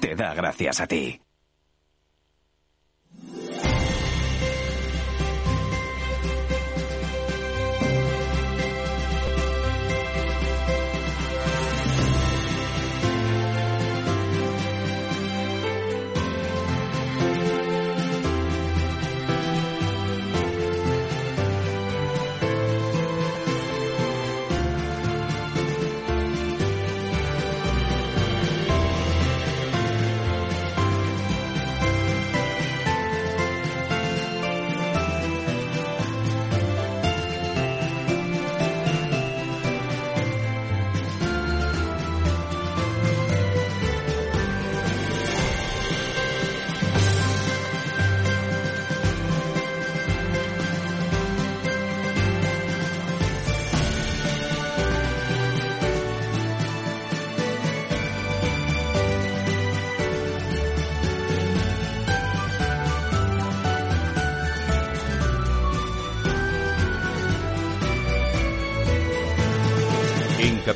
[0.00, 1.23] te da gracias a ti.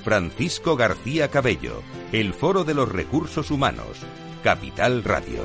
[0.00, 3.98] Francisco García Cabello, el Foro de los Recursos Humanos,
[4.42, 5.42] Capital Radio.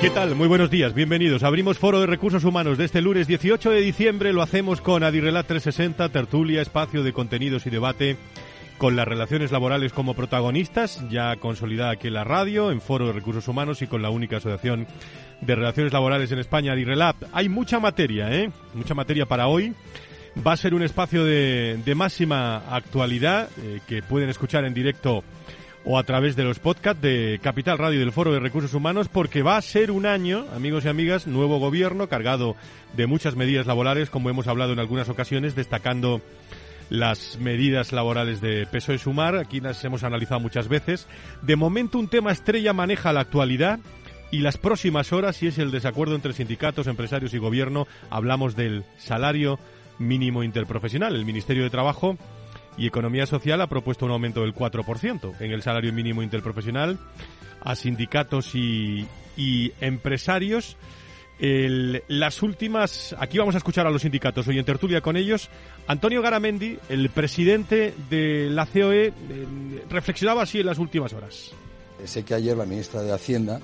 [0.00, 0.34] ¿Qué tal?
[0.34, 1.42] Muy buenos días, bienvenidos.
[1.42, 4.32] Abrimos Foro de Recursos Humanos de este lunes 18 de diciembre.
[4.32, 8.16] Lo hacemos con Adirrelat 360, tertulia, espacio de contenidos y debate
[8.78, 13.12] con las relaciones laborales como protagonistas, ya consolidada aquí en la radio, en Foro de
[13.12, 14.86] Recursos Humanos y con la única asociación
[15.42, 17.16] de relaciones laborales en España, Adirrelat.
[17.32, 18.50] Hay mucha materia, ¿eh?
[18.74, 19.74] Mucha materia para hoy.
[20.46, 25.24] Va a ser un espacio de, máxima actualidad eh, que pueden escuchar en directo
[25.84, 29.08] o a través de los podcasts de Capital Radio y del Foro de Recursos Humanos
[29.08, 32.54] porque va a ser un año, amigos y amigas, nuevo gobierno cargado
[32.94, 36.20] de muchas medidas laborales, como hemos hablado en algunas ocasiones, destacando
[36.90, 41.06] las medidas laborales de peso de sumar, aquí las hemos analizado muchas veces.
[41.42, 43.78] De momento un tema estrella maneja la actualidad
[44.30, 48.84] y las próximas horas, y es el desacuerdo entre sindicatos, empresarios y gobierno, hablamos del
[48.98, 49.58] salario
[50.00, 51.14] mínimo interprofesional.
[51.14, 52.16] El Ministerio de Trabajo
[52.76, 56.98] y Economía Social ha propuesto un aumento del 4% en el salario mínimo interprofesional
[57.60, 59.06] a sindicatos y,
[59.80, 60.76] empresarios.
[61.38, 65.48] las últimas, aquí vamos a escuchar a los sindicatos hoy en tertulia con ellos.
[65.86, 69.12] Antonio Garamendi, el presidente de la COE, eh,
[69.88, 71.52] reflexionaba así en las últimas horas.
[72.04, 73.60] Sé que ayer la ministra de Hacienda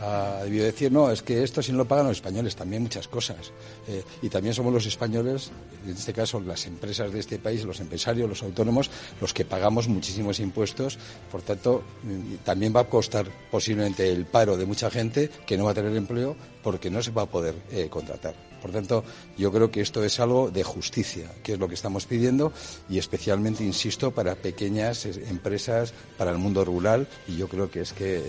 [0.00, 3.08] ha debido decir, no, es que esto si no lo pagan los españoles, también muchas
[3.08, 3.52] cosas.
[3.88, 5.50] Eh, y también somos los españoles,
[5.84, 8.90] en este caso las empresas de este país, los empresarios, los autónomos,
[9.20, 10.98] los que pagamos muchísimos impuestos.
[11.30, 15.64] Por tanto, mm, también va a costar posiblemente el paro de mucha gente que no
[15.64, 18.49] va a tener empleo porque no se va a poder eh, contratar.
[18.60, 19.04] Por tanto,
[19.36, 22.52] yo creo que esto es algo de justicia, que es lo que estamos pidiendo
[22.88, 27.80] y especialmente, insisto, para pequeñas eh, empresas, para el mundo rural y yo creo que
[27.80, 28.22] es que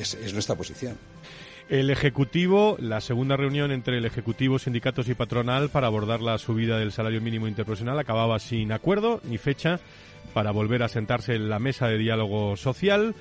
[0.00, 0.96] es nuestra posición.
[1.70, 6.78] El Ejecutivo, la segunda reunión entre el Ejecutivo, sindicatos y patronal para abordar la subida
[6.78, 9.78] del salario mínimo interprofesional acababa sin acuerdo ni fecha
[10.34, 13.14] para volver a sentarse en la mesa de diálogo social.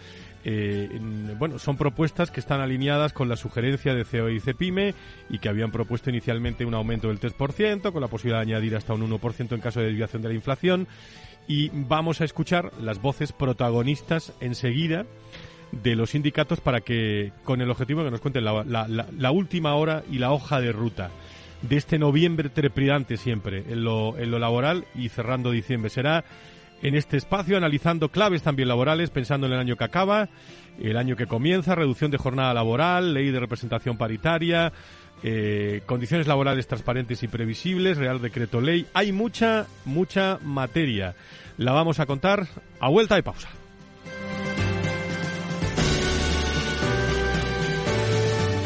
[0.45, 0.99] Eh,
[1.37, 4.93] bueno, son propuestas que están alineadas con la sugerencia de CEO y CEPIME
[5.29, 8.93] y que habían propuesto inicialmente un aumento del 3%, con la posibilidad de añadir hasta
[8.93, 10.87] un 1% en caso de desviación de la inflación.
[11.47, 15.05] Y vamos a escuchar las voces protagonistas enseguida
[15.71, 20.03] de los sindicatos para que, con el objetivo de que nos cuenten la, última hora
[20.11, 21.11] y la hoja de ruta.
[21.61, 25.89] de este noviembre trepidante siempre en lo, en lo laboral y cerrando diciembre.
[25.89, 26.23] Será
[26.81, 30.29] en este espacio analizando claves también laborales, pensando en el año que acaba,
[30.79, 34.71] el año que comienza, reducción de jornada laboral, ley de representación paritaria,
[35.21, 38.85] eh, condiciones laborales transparentes y previsibles, Real Decreto Ley.
[38.93, 41.15] Hay mucha, mucha materia.
[41.57, 42.47] La vamos a contar
[42.79, 43.49] a vuelta de pausa.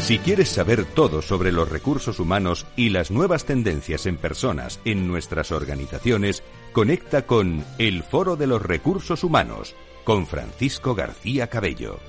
[0.04, 5.08] Si quieres saber todo sobre los recursos humanos y las nuevas tendencias en personas en
[5.08, 12.02] nuestras organizaciones, conecta con El Foro de los Recursos Humanos con Francisco García Cabello.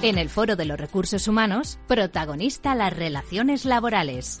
[0.00, 4.40] En el Foro de los Recursos Humanos, protagonista las relaciones laborales.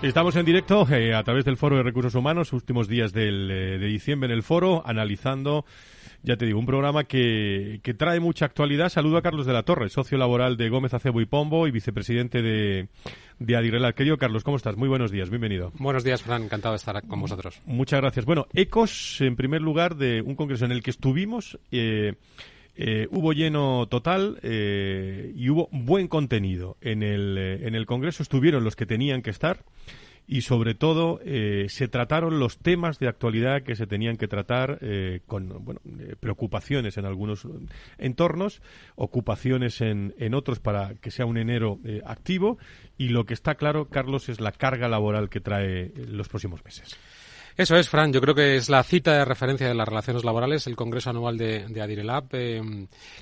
[0.00, 3.78] Estamos en directo eh, a través del Foro de Recursos Humanos, últimos días del, eh,
[3.78, 5.64] de diciembre en el foro, analizando,
[6.22, 8.90] ya te digo, un programa que, que, trae mucha actualidad.
[8.90, 12.42] Saludo a Carlos de la Torre, socio laboral de Gómez Acebo y Pombo y vicepresidente
[12.42, 12.86] de,
[13.40, 13.92] de Adirela.
[13.92, 14.76] Querido Carlos, ¿cómo estás?
[14.76, 15.72] Muy buenos días, bienvenido.
[15.80, 17.60] Buenos días, Fran, encantado de estar con vosotros.
[17.66, 18.24] Muchas gracias.
[18.24, 21.58] Bueno, ecos, en primer lugar, de un congreso en el que estuvimos.
[21.72, 22.14] Eh,
[22.80, 26.76] eh, hubo lleno total eh, y hubo buen contenido.
[26.80, 29.64] En el, eh, en el Congreso estuvieron los que tenían que estar
[30.28, 34.78] y sobre todo eh, se trataron los temas de actualidad que se tenían que tratar
[34.80, 35.80] eh, con bueno,
[36.20, 37.48] preocupaciones en algunos
[37.96, 38.62] entornos,
[38.94, 42.58] ocupaciones en, en, otros para que sea un enero activo
[42.96, 46.96] y lo que está claro, Carlos, es la carga laboral que trae los próximos meses.
[47.58, 48.12] Eso es, Fran.
[48.12, 51.36] Yo creo que es la cita de referencia de las relaciones laborales, el Congreso Anual
[51.36, 52.62] de, de Adirelab, eh,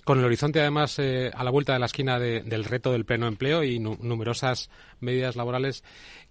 [0.05, 3.06] con el horizonte además eh, a la vuelta de la esquina de, del reto del
[3.06, 4.69] pleno empleo y nu numerosas
[5.00, 5.85] medidas laborales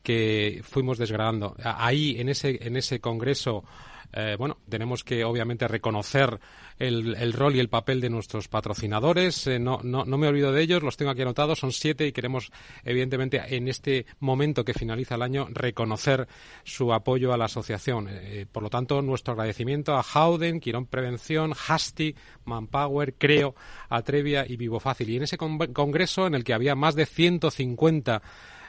[0.04, 1.56] que fuimos desgradando.
[1.63, 3.63] Ahí, en ese, en ese Congreso,
[4.15, 6.39] eh, bueno, tenemos que obviamente reconocer
[6.79, 9.45] el, el, rol y el papel de nuestros patrocinadores.
[9.47, 12.13] Eh, no, no, no, me olvido de ellos, los tengo aquí anotados, son siete y
[12.13, 12.50] queremos,
[12.85, 16.29] evidentemente, en este momento que finaliza el año, reconocer
[16.63, 18.07] su apoyo a la asociación.
[18.09, 22.15] Eh, por lo tanto, nuestro agradecimiento a Howden, Quirón Prevención, Hasty,
[22.45, 23.53] Manpower, Creo,
[23.89, 25.09] Atrevia y Vivo Fácil.
[25.09, 28.21] Y en ese con congreso, en el que había más de 150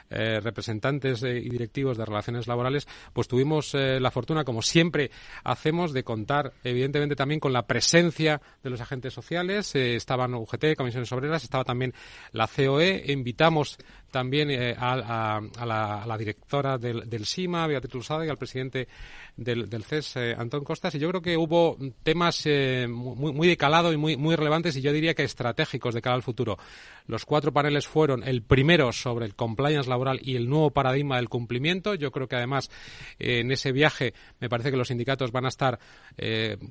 [0.09, 5.11] eh, representantes eh, y directivos de relaciones laborales, pues tuvimos eh, la fortuna, como siempre
[5.43, 9.75] hacemos, de contar, evidentemente, también con la presencia de los agentes sociales.
[9.75, 11.93] Estaban UGT, Comisiones Obreras, estaba también
[12.31, 13.03] la COE.
[13.07, 13.77] Invitamos
[14.17, 18.29] también eh, a, a, a, la, a, la, directora del, del SIMA, Beatriz Lusada, y
[18.29, 18.87] al presidente
[19.35, 23.47] del, del CES, eh, Antón Costas, y yo creo que hubo temas eh, muy, muy
[23.47, 26.57] de calado y muy, muy relevantes y yo diría que estratégicos de cara al futuro.
[27.05, 31.29] Los cuatro paneles fueron el primero sobre el compliance laboral y el nuevo paradigma del
[31.29, 31.93] cumplimiento.
[31.93, 32.71] Yo creo que además
[33.19, 35.77] eh, en ese viaje me parece que los sindicatos van a estar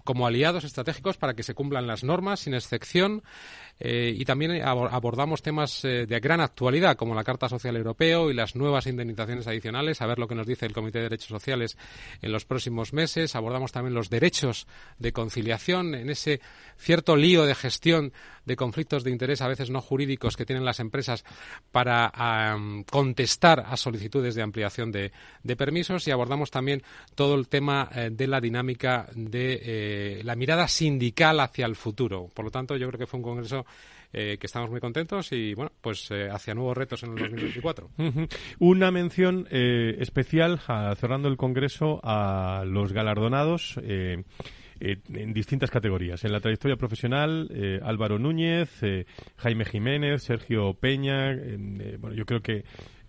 [0.02, 3.22] como aliados estratégicos para que se cumplan las normas sin excepción.
[3.78, 8.34] Eh, y también abordamos temas eh, de gran actualidad, como la Carta Social Europeo y
[8.34, 11.76] las nuevas indemnizaciones adicionales, a ver lo que nos dice el Comité de Derechos Sociales
[12.22, 13.36] en los próximos meses.
[13.36, 14.66] Abordamos también los derechos
[14.98, 16.40] de conciliación en ese
[16.78, 18.12] cierto lío de gestión
[18.46, 21.24] de conflictos de interés, a veces no jurídicos, que tienen las empresas
[21.72, 22.56] para
[22.90, 25.12] contestar a solicitudes de ampliación de,
[25.56, 26.82] permisos y abordamos también
[27.14, 32.30] todo el tema eh, de la dinámica de la mirada sindical hacia el futuro.
[32.32, 33.65] Por lo tanto, yo creo que fue un congreso
[34.12, 37.90] eh, que estamos muy contentos y bueno, pues eh, hacia nuevos retos en el 2024.
[38.58, 43.78] Una mención eh, especial, a, cerrando el Congreso, a los galardonados.
[43.82, 44.22] Eh,
[44.80, 46.24] en distintas categorías.
[46.24, 49.06] En la trayectoria profesional, eh, Álvaro Núñez, eh,
[49.36, 52.64] Jaime Jiménez, Sergio Peña, eh, bueno, yo creo que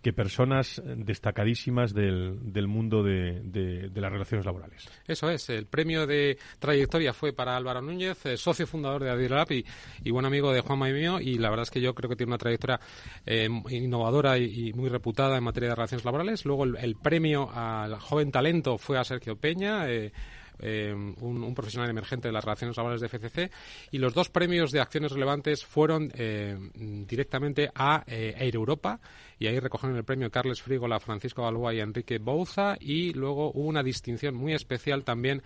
[0.08, 4.88] que personas destacadísimas del, del mundo de, de, las relaciones laborales.
[5.06, 9.52] Eso es, el premio de trayectoria fue para Álvaro Núñez, eh, socio fundador de Adirlab
[9.52, 9.66] y,
[10.06, 12.16] y, buen amigo de Juanma y mío, y la verdad es que yo creo que
[12.16, 12.80] tiene una trayectoria
[13.26, 16.46] eh, innovadora y, muy reputada en materia de relaciones laborales.
[16.46, 19.90] Luego el, el premio al joven talento fue a Sergio Peña.
[19.90, 20.14] Eh,
[20.60, 23.52] eh, un, profesional emergente de las relaciones laborales de FCC
[23.92, 29.00] y los dos premios de acciones relevantes fueron eh, directamente a eh, Air Europa
[29.40, 33.68] y ahí recogieron el premio Carles Frígola, Francisco Balboa y Enrique Bouza y luego hubo
[33.68, 35.44] una distinción muy especial también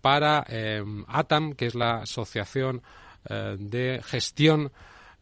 [0.00, 0.44] para
[1.08, 2.82] ATAM, que es la Asociación
[3.28, 4.72] de Gestión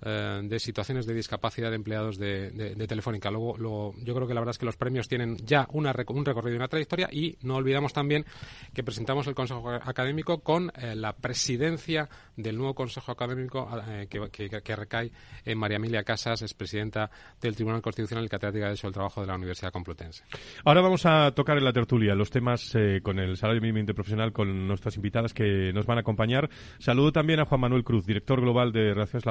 [0.03, 3.31] eh, de situaciones de discapacidad de empleados de, Telefónica.
[3.31, 6.55] Luego, yo creo que la verdad es que los premios tienen ya una, un recorrido
[6.55, 8.25] y una trayectoria y no olvidamos también
[8.73, 14.77] que presentamos el Consejo Académico con eh, la presidencia del nuevo Consejo Académico eh, que,
[14.77, 15.13] recae
[15.45, 19.21] en María Emilia Casas, es presidenta del Tribunal Constitucional y catedrática de Derecho del Trabajo
[19.21, 20.25] de la Universidad Complutense.
[20.65, 24.67] Ahora vamos a tocar en la tertulia los temas con el salario mínimo interprofesional con
[24.67, 26.49] nuestras invitadas que nos van a acompañar.
[26.79, 29.25] Saludo también a Juan Manuel Cruz, director global de Relaciones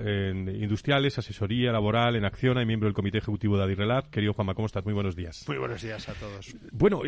[0.00, 4.08] Industriales, Asesoría Laboral en Acciona y miembro del Comité Ejecutivo de Adirrelat.
[4.10, 4.84] Querido Juanma, ¿cómo estás?
[4.84, 5.44] Muy buenos días.
[5.46, 6.54] Muy buenos días a todos.
[6.72, 7.02] Bueno,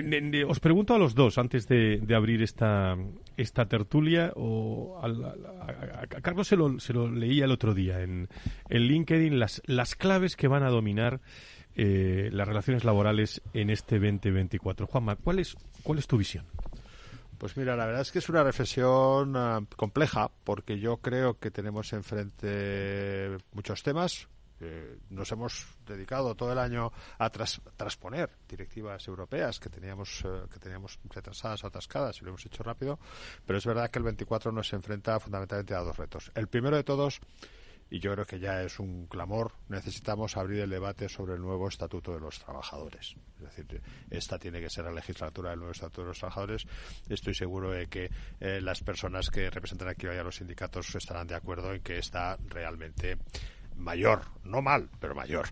[0.49, 2.97] os pregunto a los dos, antes de, abrir esta,
[3.37, 8.29] esta tertulia, o a, Carlos se lo, se lo leía el otro día en,
[8.69, 11.21] en LinkedIn, las, las claves que van a dominar
[11.75, 14.87] eh, las relaciones laborales en este 2024.
[14.87, 16.45] Juanma, ¿cuál es, cuál es tu visión?
[17.43, 21.51] Pues mira, la verdad es que es una reflexión ah, compleja porque yo creo que
[21.51, 24.29] tenemos enfrente muchos temas.
[25.11, 31.01] nos hemos dedicado todo el año a transponer directivas europeas que teníamos eh, que teníamos
[31.11, 33.01] retrasadas, atascadas y lo hemos hecho rápido,
[33.45, 36.31] pero es verdad que el 24 nos enfrenta fundamentalmente a dos retos.
[36.37, 37.19] El primero de todos
[37.93, 39.53] y yo creo que ya es un clamor.
[39.69, 43.17] Necesitamos abrir el debate sobre el nuevo Estatuto de los Trabajadores.
[43.37, 46.67] Es decir, esta tiene que ser la legislatura del nuevo Estatuto de los Trabajadores.
[47.11, 51.27] Estoy seguro de que eh, las personas que representan aquí hoy a los sindicatos estarán
[51.27, 53.19] de acuerdo en que está realmente
[53.77, 55.49] mayor, no mal, pero mayor.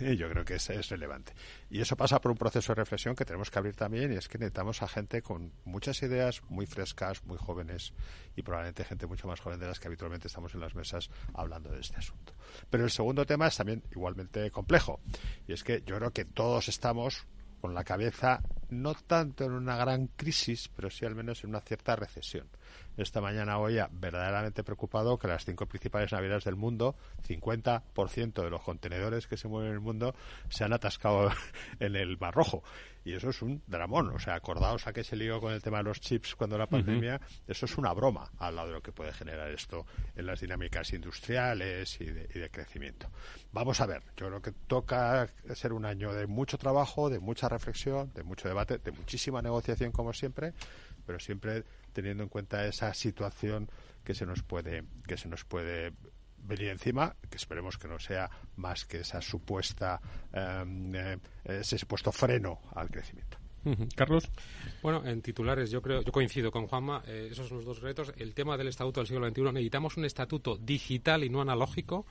[0.16, 1.32] Yo creo que es, es relevante.
[1.70, 4.28] Y eso pasa por un proceso de reflexión que tenemos que abrir también y es
[4.28, 7.92] que necesitamos a gente con muchas ideas muy frescas, muy jóvenes
[8.36, 11.70] y probablemente gente mucho más joven de las que habitualmente estamos en las mesas hablando
[11.70, 12.34] de este asunto.
[12.70, 15.00] Pero el segundo tema es también igualmente complejo
[15.46, 17.26] y es que yo creo que todos estamos
[17.60, 21.60] con la cabeza no tanto en una gran crisis, pero sí al menos en una
[21.60, 22.46] cierta recesión
[22.96, 26.96] esta mañana oía verdaderamente preocupado que las cinco principales navieras del mundo,
[27.26, 30.14] 50% de los contenedores que se mueven en el mundo,
[30.48, 31.30] se han atascado
[31.80, 32.62] en el Mar Rojo.
[33.04, 34.08] Y eso es un dramón.
[34.10, 36.66] O sea, acordaos a que se lió con el tema de los chips cuando la
[36.66, 37.20] pandemia.
[37.46, 39.84] Eso es una broma al lado de lo que puede generar esto
[40.16, 43.10] en las dinámicas industriales y de, y de crecimiento.
[43.52, 44.02] Vamos a ver.
[44.16, 48.48] Yo creo que toca ser un año de mucho trabajo, de mucha reflexión, de mucho
[48.48, 50.54] debate, de muchísima negociación, como siempre,
[51.06, 53.68] pero siempre teniendo en cuenta esa situación
[54.04, 55.92] que se nos puede que se nos puede
[56.38, 60.00] venir encima, que esperemos que no sea más que esa supuesta
[60.32, 63.38] em, eh, ese supuesto freno al crecimiento.
[63.96, 64.30] Carlos.
[64.82, 68.12] Bueno, en titulares yo creo, yo coincido con Juanma, eh, esos son los dos retos.
[68.18, 72.04] El tema del estatuto del siglo XXI, necesitamos un estatuto digital y no analógico,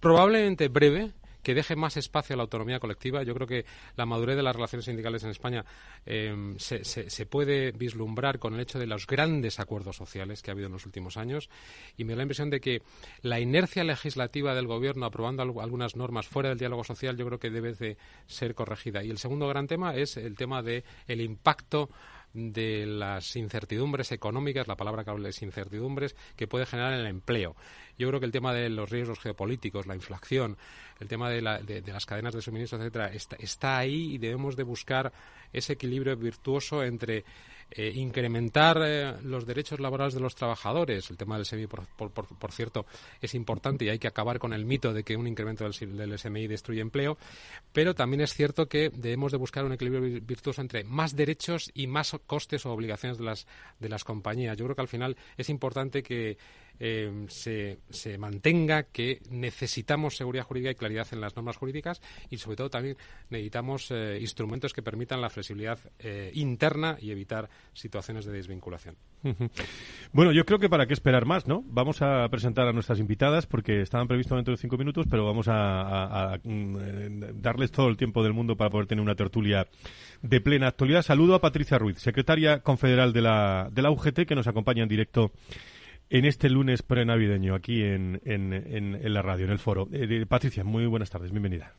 [0.00, 1.12] probablemente breve,
[1.44, 3.22] que deje más espacio a la autonomía colectiva.
[3.22, 5.64] Yo creo que la madurez de las relaciones sindicales en España
[6.04, 10.52] em, se, se, puede vislumbrar con el hecho de los grandes acuerdos sociales que ha
[10.52, 11.48] habido en los últimos años
[11.96, 12.82] y me da la impresión de que
[13.22, 17.50] la inercia legislativa del Gobierno aprobando algunas normas fuera del diálogo social yo creo que
[17.50, 17.96] debe de
[18.26, 19.04] ser corregida.
[19.04, 21.90] Y el segundo gran tema es el tema del el impacto
[22.34, 27.54] de las incertidumbres económicas, la palabra que habla es incertidumbres, que puede generar el empleo.
[27.96, 30.58] Yo creo que el tema de los riesgos geopolíticos, la inflación,
[30.98, 35.12] el tema de, las cadenas de suministro, etcétera, está, ahí y debemos de buscar
[35.52, 37.24] ese equilibrio virtuoso entre
[37.76, 41.10] eh, incrementar eh, los derechos laborales de los trabajadores.
[41.10, 42.86] El tema del SMI, por, cierto,
[43.20, 46.16] es importante y hay que acabar con el mito de que un incremento del, del,
[46.16, 47.18] SMI destruye empleo.
[47.72, 51.88] Pero también es cierto que debemos de buscar un equilibrio virtuoso entre más derechos y
[51.88, 53.46] más costes o obligaciones de las,
[53.80, 54.56] de las compañías.
[54.56, 56.38] Yo creo que al final es importante que
[56.80, 62.00] eh, se, se, mantenga que necesitamos seguridad jurídica y claridad en las normas jurídicas
[62.30, 62.96] y sobre todo también
[63.30, 68.96] necesitamos eh, instrumentos que permitan la flexibilidad eh, interna y evitar situaciones de desvinculación.
[70.12, 71.62] Bueno, yo creo que para qué esperar más, ¿no?
[71.66, 75.46] Vamos a presentar a nuestras invitadas porque estaban previstos dentro de cinco minutos, pero vamos
[75.48, 79.66] a, mm, darles todo el tiempo del mundo para poder tener una tertulia
[80.20, 81.02] de plena actualidad.
[81.02, 84.88] Saludo a Patricia Ruiz, secretaria confederal de la, de la UGT, que nos acompaña en
[84.88, 85.32] directo
[86.10, 89.88] en este lunes prenavideño aquí en, en, la radio, en el foro.
[89.92, 91.72] Eh, Patricia, muy buenas tardes, bienvenida.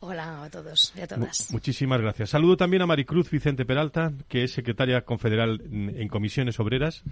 [0.00, 1.50] Hola a todos y a todas.
[1.52, 2.30] muchísimas gracias.
[2.30, 7.04] Saludo también a Maricruz Vicente Peralta, que es secretaria confederal en Comisiones Obreras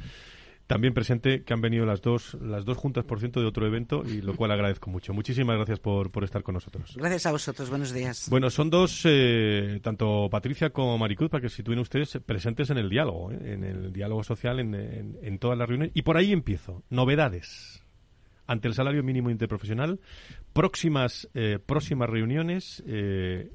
[0.66, 4.02] también presente que han venido las dos, las dos juntas, por ciento, de otro evento,
[4.06, 5.12] y lo cual agradezco mucho.
[5.12, 6.94] Muchísimas gracias por, por estar con nosotros.
[6.96, 8.28] Gracias a vosotros, buenos días.
[8.30, 12.78] Bueno, son dos, eh, tanto Patricia como Maricruz, para que se situen ustedes presentes en
[12.78, 15.92] el diálogo, eh, en el diálogo social, en, en, todas las reuniones.
[15.94, 16.82] Y por ahí empiezo.
[16.90, 17.82] Novedades
[18.46, 20.00] ante el salario mínimo interprofesional.
[20.52, 22.82] Próximas, eh, próximas reuniones,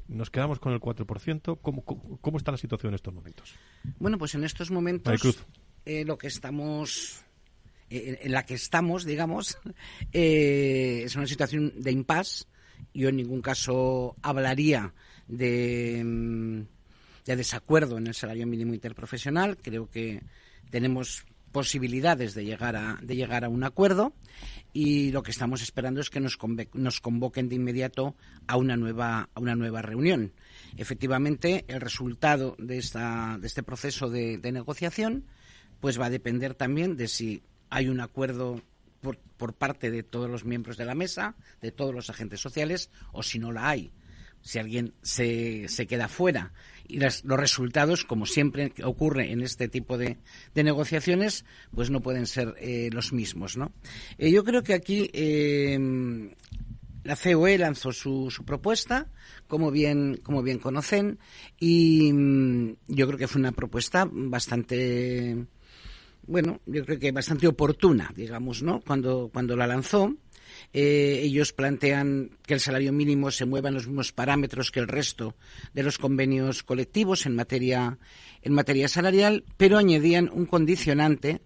[0.08, 1.60] nos quedamos con el 4%.
[1.62, 3.54] ¿Cómo, cómo, ¿Cómo, está la situación en estos momentos?
[4.00, 5.06] Bueno, pues en estos momentos...
[5.06, 5.46] Maricruz.
[5.88, 7.24] Eh, lo que estamos
[7.89, 9.58] en la que estamos, digamos,
[10.12, 12.44] es una situación de impasse.
[12.94, 14.94] Yo en ningún caso hablaría
[15.29, 16.62] de, mm,
[17.25, 19.56] de desacuerdo en el salario mínimo interprofesional.
[19.56, 20.24] Creo que
[20.70, 24.13] tenemos posibilidades de llegar a, de llegar a un acuerdo
[24.74, 26.38] y lo que estamos esperando es que nos,
[26.74, 28.15] nos convoquen de inmediato
[28.46, 30.34] a una nueva, a una nueva reunión.
[30.75, 35.25] Efectivamente, el resultado de, esta, de este proceso de, negociación
[35.80, 38.62] pues va a depender también de si hay un acuerdo
[39.02, 42.90] por, por, parte de todos los miembros de la mesa, de todos los agentes sociales,
[43.12, 43.92] o si no la hay.
[44.42, 46.54] Si alguien se, se queda fuera
[46.88, 50.18] y los resultados, como siempre ocurre en este tipo de,
[50.56, 53.74] negociaciones, pues no pueden ser eh, los mismos, ¿no?
[54.18, 55.78] Eh, yo creo que aquí eh,
[57.04, 59.08] la COE lanzó su, su, propuesta,
[59.48, 61.20] como bien, como bien conocen,
[61.60, 65.46] y mm, yo creo que fue una propuesta bastante,
[66.28, 68.82] bueno, yo creo que bastante oportuna, digamos, ¿no?
[68.82, 70.16] Cuando, cuando la lanzó.
[70.74, 74.88] Eh, ellos plantean que el salario mínimo se mueva en los mismos parámetros que el
[74.88, 75.36] resto
[75.74, 77.98] de los convenios colectivos en materia,
[78.42, 81.42] en materia salarial, pero añadían un condicionante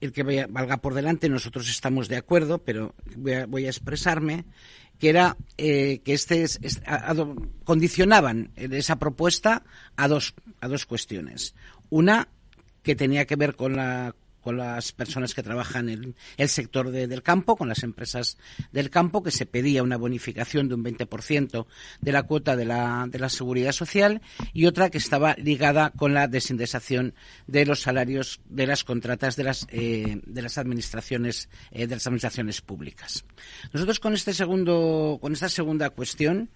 [0.00, 4.46] el que valga por delante, nosotros estamos de acuerdo, pero voy a, expresarme,
[4.98, 6.46] que era eh, que este
[7.64, 9.62] condicionaban esa propuesta
[9.96, 11.54] a dos, a dos cuestiones.
[11.90, 12.28] Una
[12.82, 17.22] que tenía que ver con la con las personas que trabajan en el sector del
[17.22, 18.38] campo, con las empresas
[18.72, 21.66] del campo, que se pedía una bonificación de un 20%
[22.00, 24.22] de la cuota de la, de la seguridad social
[24.52, 27.14] y otra que estaba ligada con la desindexación
[27.46, 32.06] de los salarios de las contratas de las, eh, de las administraciones eh, de las
[32.06, 33.24] administraciones públicas.
[33.72, 36.50] Nosotros con este segundo con esta segunda cuestión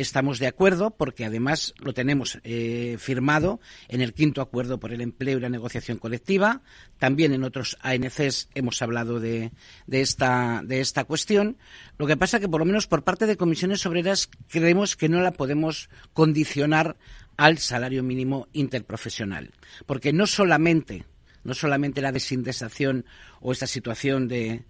[0.00, 5.00] estamos de acuerdo porque además lo tenemos eh, firmado en el quinto acuerdo por el
[5.00, 6.62] empleo y la negociación colectiva.
[6.98, 9.52] También en otros ANCs hemos hablado de,
[9.90, 10.64] esta,
[11.06, 11.58] cuestión.
[11.98, 15.20] Lo que pasa que por lo menos por parte de comisiones obreras creemos que no
[15.20, 16.96] la podemos condicionar
[17.36, 19.52] al salario mínimo interprofesional.
[19.86, 21.04] Porque no solamente,
[21.44, 23.04] no solamente la desindexación
[23.40, 24.64] o esta situación de,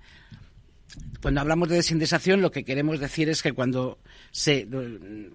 [1.21, 3.99] cuando hablamos de desindexación, lo que queremos decir es que cuando
[4.31, 4.69] se,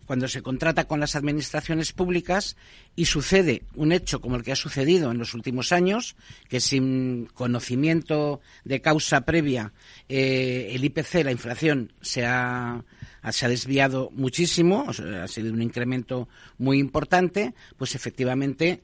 [0.06, 2.56] cuando se contrata con las administraciones públicas
[2.96, 6.16] y sucede un hecho como el que ha sucedido en los últimos años,
[6.48, 9.74] que sin conocimiento de causa previa
[10.08, 12.84] eh, el IPC, la inflación, se ha,
[13.32, 18.84] se ha desviado muchísimo, ha sido un incremento muy importante, pues efectivamente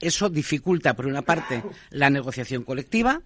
[0.00, 3.20] eso dificulta, por una parte, la negociación colectiva,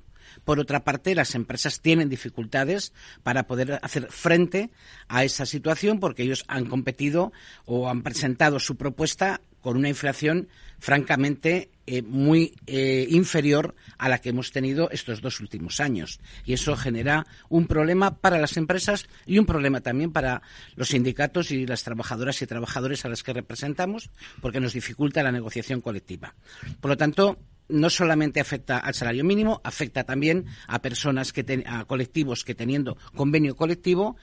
[0.44, 4.70] por otra parte, las empresas tienen dificultades para poder hacer frente
[5.08, 7.32] a esa situación porque ellos han competido
[7.64, 14.18] o han presentado su propuesta con una inflación francamente eh, muy eh, inferior a la
[14.18, 16.20] que hemos tenido estos dos últimos años.
[16.44, 20.42] Y eso genera un problema para las empresas y un problema también para
[20.76, 24.10] los sindicatos y las trabajadoras y trabajadores a las que representamos,
[24.42, 26.34] porque nos dificulta la negociación colectiva.
[26.82, 31.84] Por lo tanto, no solamente afecta al salario mínimo, afecta también a personas que a
[31.84, 34.16] colectivos que teniendo convenio colectivo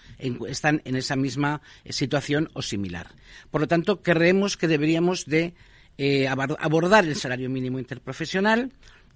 [0.48, 3.08] están en esa misma eh, situación o similar.
[3.50, 5.54] Por lo tanto, creemos que deberíamos de
[5.98, 8.72] eh, abordar el salario mínimo interprofesional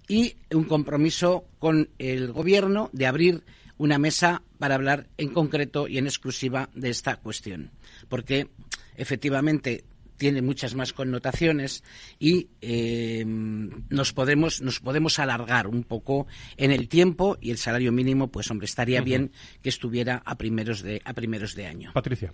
[0.07, 3.43] y un compromiso con el gobierno de abrir
[3.77, 7.71] una mesa para hablar en concreto y en exclusiva de esta cuestión.
[8.07, 8.49] Porque
[8.95, 9.83] efectivamente
[10.17, 11.83] tiene muchas más connotaciones
[12.19, 17.91] y eh, nos podemos nos podemos alargar un poco en el tiempo y el salario
[17.91, 21.91] mínimo pues hombre estaría bien que estuviera a primeros de a primeros de año.
[21.93, 22.31] Patricia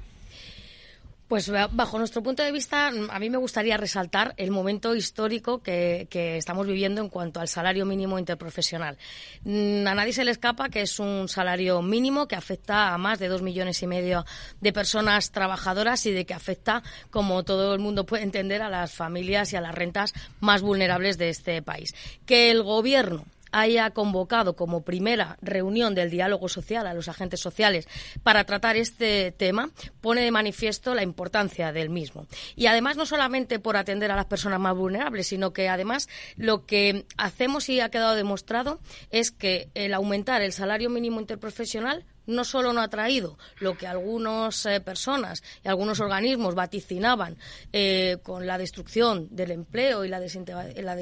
[1.32, 6.06] pues bajo nuestro punto de vista, a mí me gustaría resaltar el momento histórico que,
[6.12, 8.98] estamos viviendo en cuanto al salario mínimo interprofesional.
[9.46, 13.17] Mm, a nadie se le escapa que es un salario mínimo que afecta a más
[13.17, 14.26] de dos millones y medio
[14.60, 18.91] de personas trabajadoras y de que afecta, como todo el mundo puede entender, a las
[18.91, 21.96] familias y a las rentas más vulnerables de este país.
[22.26, 27.88] Que el gobierno haya convocado como primera reunión del diálogo social a los agentes sociales
[28.24, 29.70] para tratar este tema
[30.02, 32.28] pone de manifiesto la importancia del mismo.
[32.56, 36.66] Y además no solamente por atender a las personas más vulnerables, sino que además lo
[36.66, 42.44] que hacemos y ha quedado demostrado es que el aumentar el salario mínimo interprofesional no
[42.44, 47.38] solo no ha traído lo que algunas eh, personas y algunos organismos vaticinaban
[47.74, 50.96] eh, con la destrucción del empleo y la, la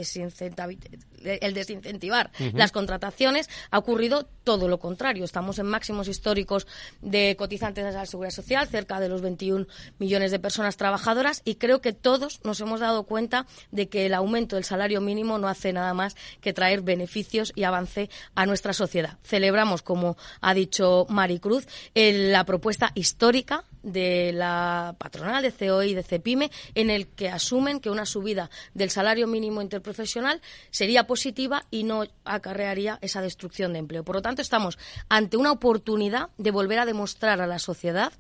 [1.24, 5.24] el desincentivar las contrataciones, ha ocurrido todo lo contrario.
[5.24, 6.68] Estamos en máximos históricos
[7.02, 9.68] de cotizantes a la Seguridad Social, cerca de los 21
[10.00, 14.14] millones de personas trabajadoras, y creo que todos nos hemos dado cuenta de que el
[14.14, 18.74] aumento del salario mínimo no hace nada más que traer beneficios y avance a nuestra
[18.74, 19.18] sociedad.
[19.24, 26.04] Celebramos, como ha dicho Maricruz, la propuesta histórica de la patronal de COI y de
[26.04, 31.84] CEPIME en el que asumen que una subida del salario mínimo interprofesional sería positiva y
[31.84, 34.04] no acarrearía esa destrucción de empleo.
[34.04, 38.14] Por lo tanto, estamos ante una oportunidad de volver a demostrar a la sociedad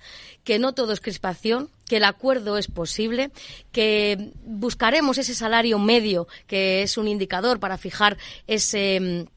[0.43, 3.31] que no todo es crispación, que el acuerdo es posible,
[3.71, 8.17] que buscaremos ese salario medio, que es un indicador para fijar
[8.47, 9.27] ese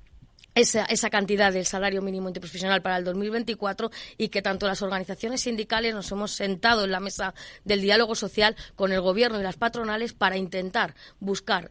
[0.54, 5.42] esa, esa, cantidad del salario mínimo interprofesional para el 2024 y que tanto las organizaciones
[5.42, 7.34] sindicales nos hemos sentado en la mesa
[7.64, 11.70] del diálogo social con el gobierno y las patronales para intentar buscar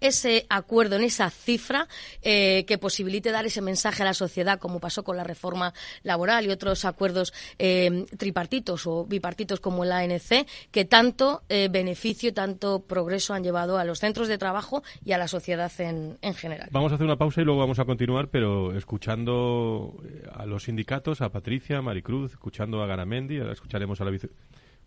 [0.00, 1.88] ese acuerdo en esa cifra
[2.22, 6.46] eh, que posibilite dar ese mensaje a la sociedad, como pasó con la reforma laboral
[6.46, 12.32] y otros acuerdos eh, tripartitos o bipartitos como la ANC, que tanto eh, beneficio y
[12.32, 16.34] tanto progreso han llevado a los centros de trabajo y a la sociedad en, en,
[16.34, 16.68] general.
[16.70, 19.96] Vamos a hacer una pausa y luego vamos a continuar, pero escuchando
[20.32, 24.28] a los sindicatos, a Patricia, a Maricruz, escuchando a Garamendi, ahora escucharemos a la vice.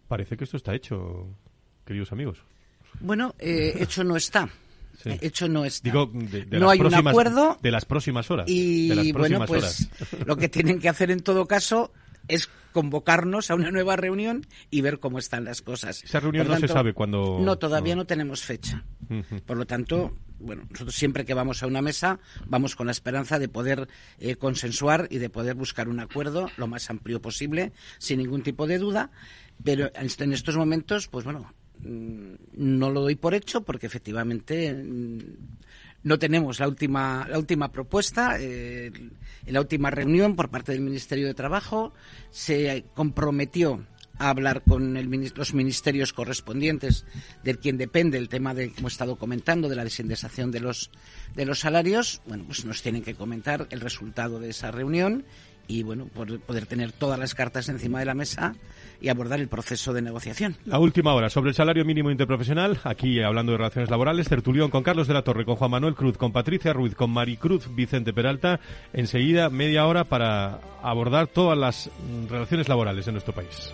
[0.07, 1.27] Parece que esto está hecho,
[1.85, 2.43] queridos amigos.
[2.99, 4.49] Bueno, hecho no está.
[5.05, 5.89] Hecho no está.
[5.89, 7.57] Digo, de, no hay próximas, un acuerdo.
[7.61, 8.45] De las próximas horas.
[8.49, 9.89] Y bueno, pues
[10.25, 11.91] lo que tienen que hacer en todo caso
[12.27, 16.03] es convocarnos a una nueva reunión y ver cómo están las cosas.
[16.03, 17.39] Esa reunión no se sabe cuándo.
[17.41, 18.83] No, todavía no, tenemos fecha.
[19.45, 23.39] Por lo tanto, bueno, nosotros siempre que vamos a una mesa vamos con la esperanza
[23.39, 28.19] de poder eh, consensuar y de poder buscar un acuerdo lo más amplio posible, sin
[28.19, 29.11] ningún tipo de duda.
[29.63, 31.53] Pero en estos momentos, pues bueno,
[31.83, 35.19] no lo doy por hecho porque efectivamente mm,
[36.03, 38.37] no tenemos la última, la última propuesta.
[38.39, 41.93] Eh, en la última reunión por parte del Ministerio de Trabajo
[42.29, 43.85] se comprometió
[44.17, 44.93] a hablar con
[45.35, 47.05] los ministerios correspondientes
[47.43, 50.91] de quien depende el tema de, como he estado comentando, de la desindexación de los,
[51.35, 52.21] de los salarios.
[52.27, 55.25] Bueno, pues nos tienen que comentar el resultado de esa reunión
[55.67, 58.55] y bueno, poder tener todas las cartas encima de la mesa
[59.01, 60.55] y abordar el proceso de negociación.
[60.65, 64.83] La última hora sobre el salario mínimo interprofesional, aquí hablando de relaciones laborales, tertulión con
[64.83, 68.59] Carlos de la Torre, con Juan Manuel Cruz, con Patricia Ruiz, con Maricruz Vicente Peralta,
[68.93, 71.89] enseguida media hora para abordar todas las
[72.29, 73.73] relaciones laborales en nuestro país.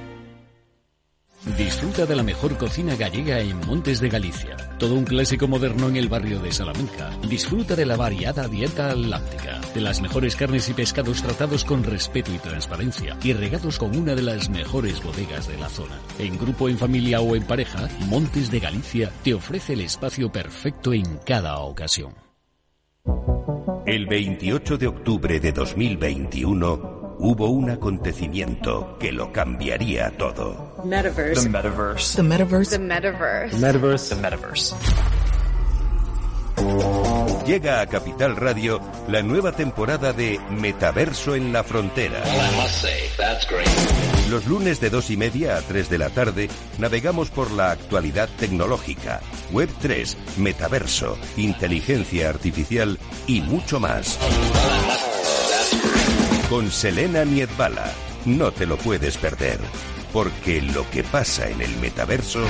[1.45, 4.55] Disfruta de la mejor cocina gallega en Montes de Galicia.
[4.77, 7.09] Todo un clásico moderno en el barrio de Salamanca.
[7.27, 12.31] Disfruta de la variada dieta atlántica, de las mejores carnes y pescados tratados con respeto
[12.31, 15.99] y transparencia y regados con una de las mejores bodegas de la zona.
[16.19, 20.93] En grupo, en familia o en pareja, Montes de Galicia te ofrece el espacio perfecto
[20.93, 22.13] en cada ocasión.
[23.87, 30.75] El 28 de octubre de 2021 hubo un acontecimiento que lo cambiaría todo.
[30.83, 31.43] Metaverse.
[31.43, 32.15] The metaverse.
[32.17, 32.71] The metaverse.
[32.71, 33.51] The metaverse.
[33.51, 34.15] The metaverse.
[34.15, 34.75] The metaverse.
[37.45, 42.21] Llega a Capital Radio la nueva temporada de Metaverso en la Frontera.
[44.29, 48.29] Los lunes de dos y media a 3 de la tarde navegamos por la actualidad
[48.39, 54.17] tecnológica, Web 3, Metaverso, inteligencia artificial y mucho más
[56.51, 57.93] con Selena Niedbala.
[58.25, 59.57] No te lo puedes perder,
[60.11, 62.45] porque lo que pasa en el metaverso...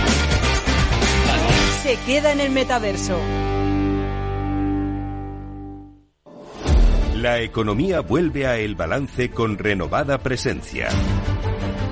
[1.83, 3.15] Se queda en el metaverso.
[7.13, 10.89] La economía vuelve a el balance con renovada presencia.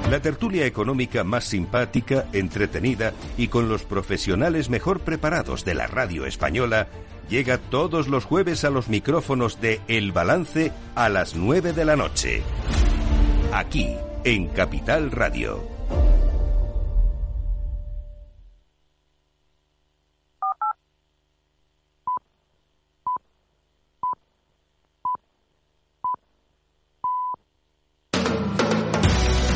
[0.09, 6.25] La tertulia económica más simpática, entretenida y con los profesionales mejor preparados de la radio
[6.25, 6.87] española
[7.29, 11.95] llega todos los jueves a los micrófonos de El Balance a las 9 de la
[11.95, 12.41] noche.
[13.53, 15.79] Aquí, en Capital Radio.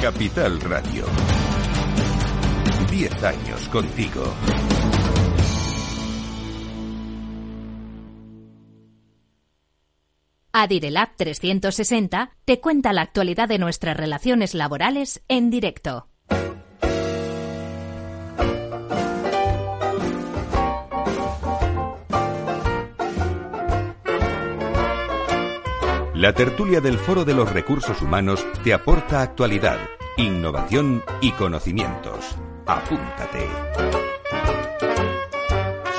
[0.02, 1.06] Capital Radio.
[2.92, 4.34] Diez años contigo.
[10.54, 16.08] Adirelab 360 te cuenta la actualidad de nuestras relaciones laborales en directo.
[26.14, 29.80] La tertulia del Foro de los Recursos Humanos te aporta actualidad,
[30.18, 32.38] innovación y conocimientos.
[32.68, 33.50] Apúntate.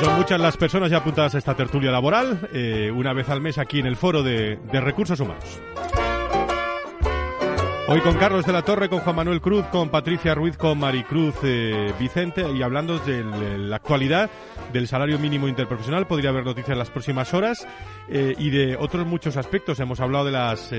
[0.00, 3.58] Son muchas las personas ya apuntadas a esta tertulia laboral, eh, una vez al mes
[3.58, 5.60] aquí en el Foro de, Recursos Humanos.
[7.86, 11.36] Hoy con Carlos de la Torre, con Juan Manuel Cruz, con Patricia Ruiz, con Maricruz
[11.44, 13.22] eh, Vicente y hablando de
[13.58, 14.30] la actualidad
[14.72, 16.08] del salario mínimo interprofesional.
[16.08, 17.66] Podría haber noticias en las próximas horas
[18.08, 19.78] eh, y de otros muchos aspectos.
[19.78, 20.72] Hemos hablado de las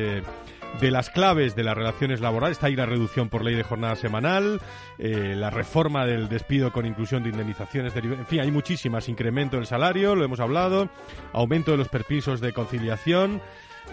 [0.80, 2.58] de las claves de las relaciones laborales.
[2.58, 4.62] Está ahí la reducción por ley de jornada semanal,
[4.98, 7.96] eh, la reforma del despido con inclusión de indemnizaciones.
[7.96, 9.10] En fin, hay muchísimas.
[9.10, 10.90] Incremento del salario, lo hemos hablado.
[11.34, 13.42] Aumento de los permisos de conciliación.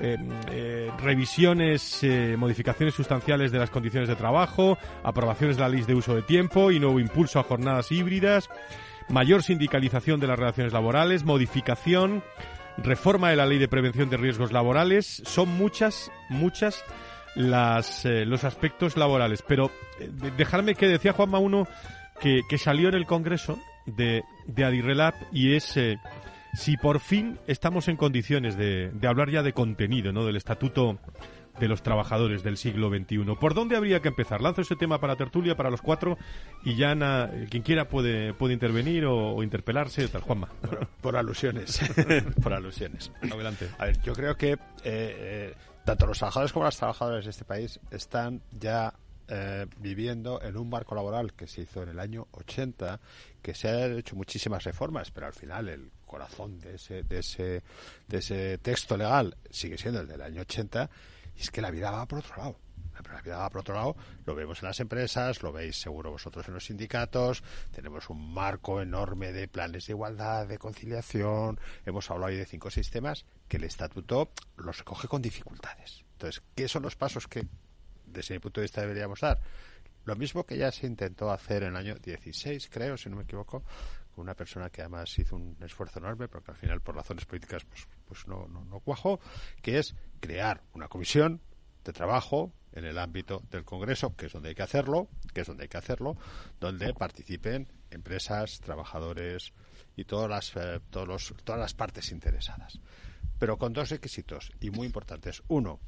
[0.01, 0.17] Eh,
[0.51, 5.95] eh, revisiones, eh, modificaciones sustanciales de las condiciones de trabajo, aprobaciones de la ley de
[5.95, 8.49] uso de tiempo y nuevo impulso a jornadas híbridas,
[9.09, 12.23] mayor sindicalización de las relaciones laborales, modificación,
[12.79, 15.23] reforma de la ley de prevención de riesgos laborales.
[15.25, 16.85] Son muchas, muchas
[17.35, 19.43] las, los aspectos laborales.
[19.47, 19.71] Pero
[20.37, 21.67] dejarme que decía Juanma uno
[22.21, 25.79] que, que salió en el Congreso de, de Adirrelab y es
[26.55, 30.25] si por fin estamos en condiciones de, de hablar ya de contenido, ¿no?
[30.25, 30.99] Del estatuto
[31.59, 33.37] de los trabajadores del siglo XXI.
[33.39, 34.41] ¿Por dónde habría que empezar?
[34.41, 36.17] Lanzo ese tema para tertulia, para los cuatro,
[36.65, 36.95] y ya
[37.51, 40.49] quien quiera puede, puede intervenir o, interpelarse, tal Juanma.
[41.01, 41.81] Por, alusiones.
[42.43, 43.13] por alusiones.
[43.23, 43.69] Adelante.
[43.79, 47.45] A ver, yo creo que eh, eh, tanto los trabajadores como las trabajadoras de este
[47.45, 48.95] país están ya
[49.29, 53.01] eh, viviendo en un marco laboral que se hizo en el año 80,
[53.41, 57.63] que se han hecho muchísimas reformas, pero al final el corazón de ese, de ese,
[58.09, 60.91] de ese texto legal sigue siendo el del año 80,
[61.37, 62.59] y es que la vida va por otro lado.
[63.11, 66.47] La vida va por otro lado, lo vemos en las empresas, lo veis seguro vosotros
[66.49, 72.31] en los sindicatos, tenemos un marco enorme de planes de igualdad, de conciliación, hemos hablado
[72.31, 76.05] hoy de cinco sistemas que el estatuto los recoge con dificultades.
[76.13, 77.47] Entonces, ¿qué son los pasos que
[78.07, 79.41] desde mi punto de vista deberíamos dar?
[80.05, 83.23] Lo mismo que ya se intentó hacer en el año 16, creo, si no me
[83.23, 83.65] equivoco,
[84.15, 87.65] con una persona que además hizo un esfuerzo enorme, porque al final por razones políticas
[87.65, 88.83] pues, pues no, no,
[89.63, 91.41] que es crear una comisión
[91.85, 95.47] de trabajo en el ámbito del Congreso, que es donde hay que hacerlo, que es
[95.47, 96.17] donde hay que hacerlo,
[96.61, 99.53] donde participen empresas, trabajadores
[99.97, 102.81] y todas las, eh, todos los, todas las partes interesadas.
[103.39, 105.43] Pero con dos requisitos y muy importantes.
[105.49, 105.81] Uno,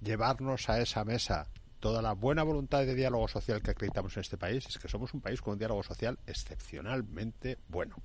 [0.00, 4.38] llevarnos a esa mesa toda la buena voluntad de diálogo social que acreditamos en este
[4.38, 7.96] país es que somos un país con un diálogo social excepcionalmente bueno.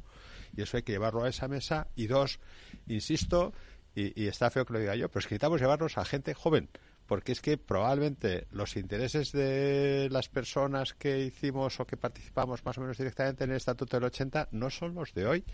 [0.58, 1.88] Y eso hay que llevarlo a esa mesa.
[1.96, 2.40] Y dos,
[2.88, 3.54] insisto,
[3.96, 6.70] y, está feo que lo diga yo, pero es que necesitamos llevarnos a gente joven
[7.08, 12.78] porque es que probablemente los intereses de las personas que hicimos o que participamos más
[12.78, 15.46] o menos directamente en el Estatuto del 80 no son los de hoy.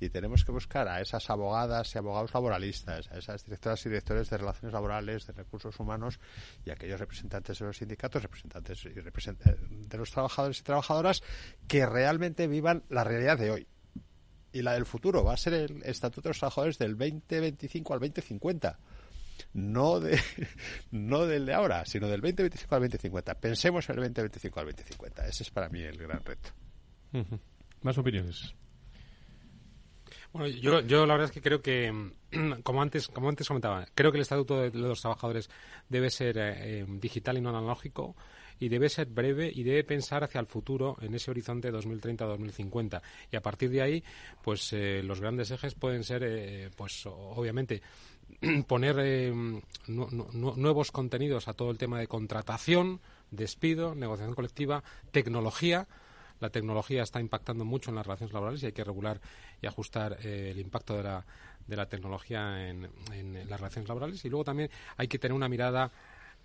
[0.00, 4.28] Y tenemos que buscar a esas abogadas y abogados laboralistas, a esas directoras y directores
[4.30, 6.18] de relaciones laborales, de recursos humanos
[6.64, 9.56] y aquellos representantes de los sindicatos, representantes y eh,
[9.88, 11.22] de los trabajadores y trabajadoras
[11.68, 13.68] que realmente vivan la realidad de hoy.
[14.56, 18.00] Y la del futuro va a ser el Estatuto de los Trabajadores del 2025 al
[18.00, 18.78] 2050
[19.52, 20.18] no, de,
[20.90, 23.34] no del de ahora, sino del 2025 al 2050.
[23.34, 25.26] Pensemos en el 2025 al 2050.
[25.26, 26.50] Ese es para mí el gran reto.
[27.82, 28.54] Más opiniones.
[30.32, 32.12] Bueno, yo, yo la verdad es que creo que,
[32.62, 35.48] como antes, como antes comentaba, creo que el Estatuto de los Trabajadores
[35.88, 38.16] debe ser eh, eh, digital y no analógico
[38.58, 43.36] y debe ser breve y debe pensar hacia el futuro en ese horizonte 2030-2050 y
[43.36, 44.04] a partir de ahí
[44.42, 47.82] pues eh, los grandes ejes pueden ser pues obviamente
[48.66, 49.32] poner eh,
[49.86, 55.86] nuevos contenidos a todo el tema de contratación, despido, negociación colectiva, tecnología.
[56.40, 59.20] La tecnología está impactando mucho en las relaciones laborales y hay que regular
[59.62, 61.24] y ajustar eh, el impacto de la,
[61.66, 62.90] de la tecnología en,
[63.48, 64.24] las relaciones laborales.
[64.24, 65.90] Y luego también hay que tener una mirada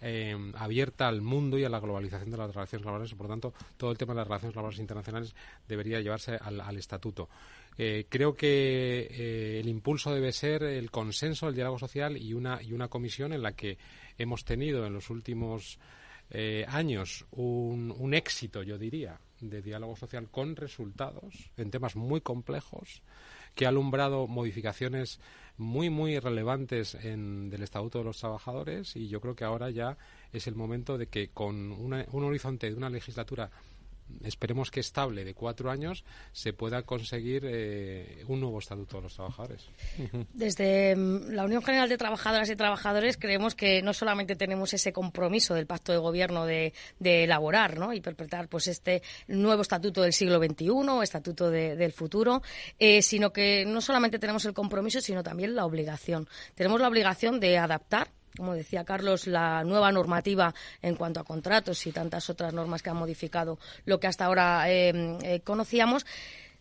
[0.02, 3.14] eh, abierta al mundo y a la globalización de las relaciones laborales.
[3.14, 5.36] Por lo tanto, todo el tema de las relaciones laborales internacionales
[5.68, 7.30] debería llevarse al, estatuto.
[7.78, 12.62] Eh, creo que eh, el impulso debe ser el consenso, el diálogo social y una,
[12.62, 13.78] y una comisión en la que
[14.18, 15.80] hemos tenido en los últimos
[16.68, 23.02] años un, un éxito, yo diría, de diálogo social con resultados en temas muy complejos
[23.56, 25.20] que ha alumbrado modificaciones
[25.62, 29.96] muy, muy relevantes en, del Estatuto de los Trabajadores y yo creo que ahora ya
[30.34, 33.52] es el momento de que con un horizonte de una legislatura
[34.24, 39.14] esperemos que estable de cuatro años se pueda conseguir eh, un nuevo estatuto de los
[39.14, 39.68] trabajadores.
[40.34, 44.94] Desde mm, la Unión General de Trabajadoras y Trabajadores creemos que no solamente tenemos ese
[44.94, 47.94] compromiso del pacto de gobierno de, elaborar ¿no?
[47.94, 50.70] y perpetrar pues este nuevo estatuto del siglo XXI,
[51.04, 52.42] estatuto del futuro,
[52.80, 56.28] eh, sino que no solamente tenemos el compromiso, sino también la obligación.
[56.56, 61.86] Tenemos la obligación de adaptar como decía Carlos, la nueva normativa en cuanto a contratos
[61.88, 66.06] y tantas otras normas que han modificado lo que hasta ahora eh, eh, conocíamos,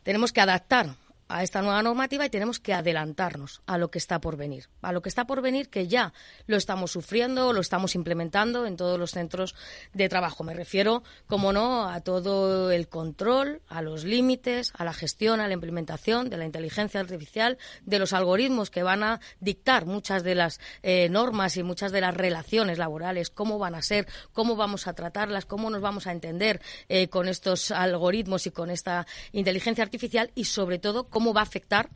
[0.03, 0.95] tenemos que adaptar
[1.31, 4.93] a esta nueva normativa y tenemos que adelantarnos a lo que está por venir, a
[4.93, 6.13] lo que está por venir que ya
[6.47, 9.55] lo estamos sufriendo, lo estamos implementando en todos los centros
[9.95, 10.45] de trabajo.
[10.45, 15.47] Me refiero, como no, a todo el control, a los límites, a la gestión, a
[15.47, 20.35] la implementación de la inteligencia artificial, de los algoritmos que van a dictar muchas de
[20.35, 24.87] las eh, normas y muchas de las relaciones laborales, cómo van a ser, cómo vamos
[24.87, 29.85] a tratarlas, cómo nos vamos a entender eh, con estos algoritmos y con esta inteligencia
[29.85, 31.89] artificial y, sobre todo, cómo va a afectar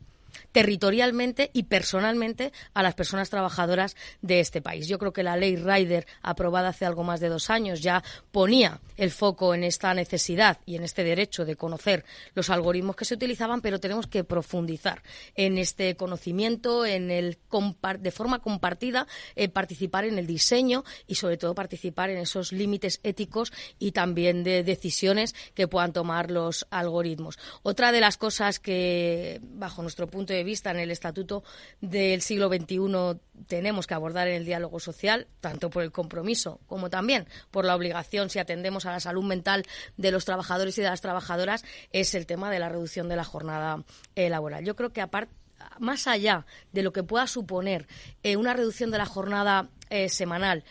[0.52, 4.88] territorialmente y personalmente a las personas trabajadoras de este país.
[4.88, 8.80] Yo creo que la ley Rider, aprobada hace algo más de dos años, ya ponía
[8.96, 13.14] el foco en esta necesidad y en este derecho de conocer los algoritmos que se
[13.14, 15.02] utilizaban, pero tenemos que profundizar
[15.34, 17.38] en este conocimiento, en el
[18.00, 23.00] de forma compartida, eh, participar en el diseño y sobre todo participar en esos límites
[23.02, 27.38] éticos y también de decisiones que puedan tomar los algoritmos.
[27.62, 31.44] Otra de las cosas que, bajo nuestro punto de vista en el Estatuto
[31.80, 36.90] del siglo XXI tenemos que abordar en el diálogo social, tanto por el compromiso como
[36.90, 39.64] también por la obligación, si atendemos a la salud mental
[39.96, 43.24] de los trabajadores y de las trabajadoras, es el tema de la reducción de la
[43.24, 43.84] jornada
[44.14, 44.64] eh, laboral.
[44.64, 45.34] Yo creo que aparte
[45.78, 47.86] más allá de lo que pueda suponer
[48.22, 50.64] eh, una reducción de la jornada eh, semanal,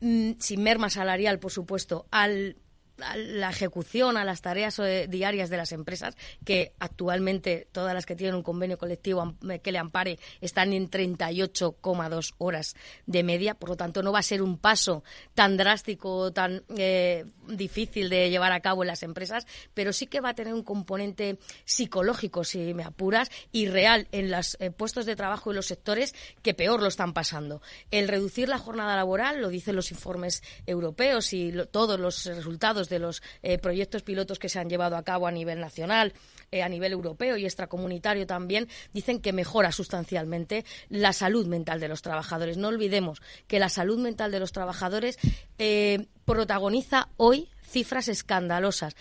[0.00, 2.56] mm, sin merma salarial, por supuesto, al
[2.96, 8.14] la ejecución, a las tareas eh, diarias de las empresas, que actualmente todas las que
[8.14, 12.76] tienen un convenio colectivo eh, que le ampare están en 38,2 horas
[13.06, 13.54] de media.
[13.54, 15.02] Por lo tanto, no va a ser un paso
[15.34, 20.20] tan drástico, tan eh, difícil de llevar a cabo en las empresas, pero sí que
[20.20, 25.16] va a tener un componente psicológico, si me apuras, y real en los puestos de
[25.16, 27.60] trabajo y los sectores que peor lo están pasando.
[27.90, 32.98] El reducir la jornada laboral, lo dicen los informes europeos y todos los resultados de
[32.98, 36.12] los eh, proyectos pilotos que se han llevado a cabo a nivel nacional,
[36.50, 41.88] eh, a nivel europeo y extracomunitario también, dicen que mejora sustancialmente la salud mental de
[41.88, 42.56] los trabajadores.
[42.56, 45.18] No olvidemos que la salud mental de los trabajadores
[45.58, 48.94] eh, protagoniza hoy cifras escandalosas.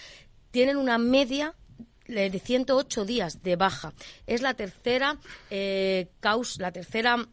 [0.52, 1.56] Tienen una media
[2.08, 3.94] de 108 días de baja.
[4.28, 5.18] Es la tercera
[6.20, 7.28] causa, la tercera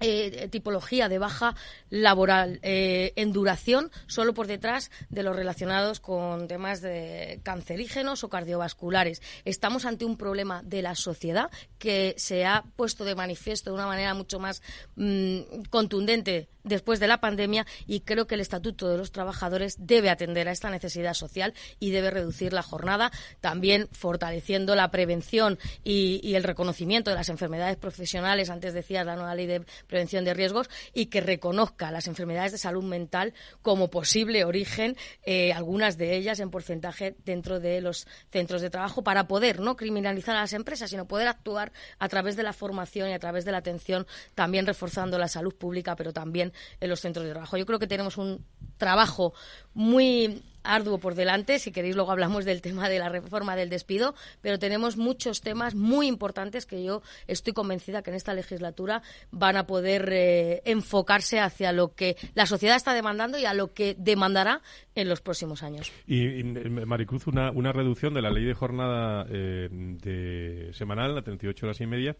[0.00, 1.54] eh, tipología de baja
[1.90, 8.28] laboral eh, en duración solo por detrás de los relacionados con temas de cancerígenos o
[8.28, 9.22] cardiovasculares.
[9.44, 13.86] Estamos ante un problema de la sociedad que se ha puesto de manifiesto de una
[13.86, 14.62] manera mucho más
[14.96, 20.10] mm, contundente después de la pandemia y creo que el Estatuto de los Trabajadores debe
[20.10, 26.20] atender a esta necesidad social y debe reducir la jornada, también fortaleciendo la prevención y,
[26.22, 28.50] y el reconocimiento de las enfermedades profesionales.
[28.50, 32.58] Antes decía la nueva ley de prevención de riesgos y que reconozca las enfermedades de
[32.58, 38.62] salud mental como posible origen, eh, algunas de ellas en porcentaje dentro de los centros
[38.62, 42.42] de trabajo, para poder no criminalizar a las empresas, sino poder actuar a través de
[42.42, 46.52] la formación y a través de la atención, también reforzando la salud pública, pero también
[46.80, 47.56] en los centros de trabajo.
[47.56, 48.44] Yo creo que tenemos un
[48.78, 49.34] trabajo
[49.74, 51.58] muy arduo por delante.
[51.58, 55.74] Si queréis, luego hablamos del tema de la reforma del despido, pero tenemos muchos temas
[55.74, 61.40] muy importantes que yo estoy convencida que en esta legislatura van a poder eh, enfocarse
[61.40, 64.62] hacia lo que la sociedad está demandando y a lo que demandará
[64.94, 65.92] en los próximos años.
[66.06, 71.80] Y, Maricruz, una, reducción de la ley de jornada eh, de semanal a 38 horas
[71.80, 72.16] y media.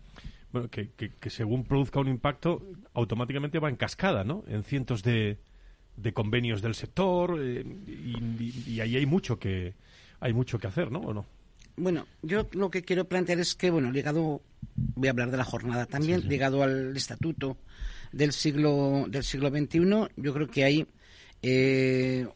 [0.53, 2.62] Bueno, que, que según produzca un impacto,
[2.94, 4.44] automáticamente va en cascada, ¿no?
[4.47, 5.38] En cientos de,
[5.97, 7.64] de convenios del sector eh,
[8.66, 9.74] y, ahí hay mucho que
[10.20, 11.01] hay mucho que hacer, ¿no?
[11.01, 11.26] ¿O no?
[11.76, 14.42] Bueno, yo lo que quiero plantear es que, bueno, ligado,
[14.74, 17.59] voy a hablar de la jornada también, ligado al estatuto
[18.12, 19.78] del siglo del siglo XXI,
[20.16, 20.86] yo creo que hay
[21.42, 22.26] eh,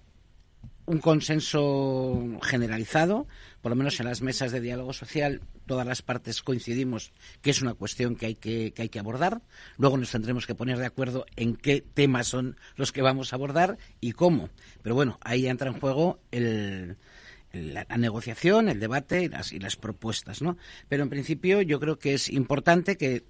[0.86, 3.26] un consenso generalizado,
[3.62, 5.40] por lo menos en las mesas de diálogo social,
[5.70, 7.12] todas las partes coincidimos
[7.42, 9.40] que es una cuestión que hay que, que hay que abordar.
[9.76, 13.36] Luego nos tendremos que poner de acuerdo en qué temas son los que vamos a
[13.36, 14.48] abordar y cómo.
[14.82, 16.96] Pero bueno, ahí entra en juego el,
[17.52, 20.56] la, la, negociación, el debate y las, y las propuestas, ¿no?
[20.88, 23.22] Pero en principio yo creo que es importante que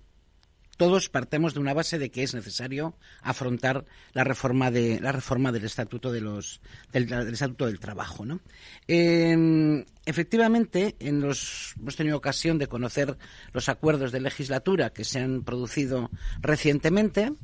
[0.81, 5.53] todos partemos de una base de que es necesario afrontar la reforma de la reforma
[5.53, 8.41] del estatuto de los del, estatuto del trabajo ¿no?
[8.89, 13.18] eh, efectivamente en los hemos tenido ocasión de conocer
[13.53, 16.09] los acuerdos de legislatura que se han producido
[16.41, 17.35] recientemente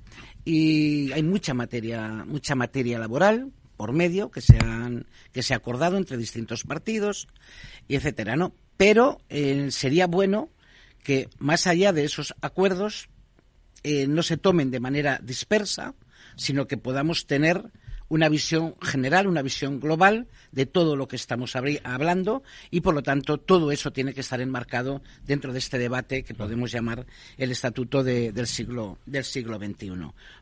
[0.46, 5.58] y hay mucha materia mucha materia laboral por medio que se han que se ha
[5.58, 7.28] acordado entre distintos partidos
[7.86, 10.48] y etcétera no pero eh, sería bueno
[11.02, 13.10] que más allá de esos acuerdos
[13.88, 15.94] eh, no se tomen de manera dispersa,
[16.34, 17.70] sino que podamos tener
[18.08, 23.04] una visión general, una visión global de todo lo que estamos hablando y, por lo
[23.04, 27.06] tanto, todo eso tiene que estar enmarcado dentro de este debate que podemos llamar
[27.38, 29.92] el estatuto de, del, siglo, del siglo XXI.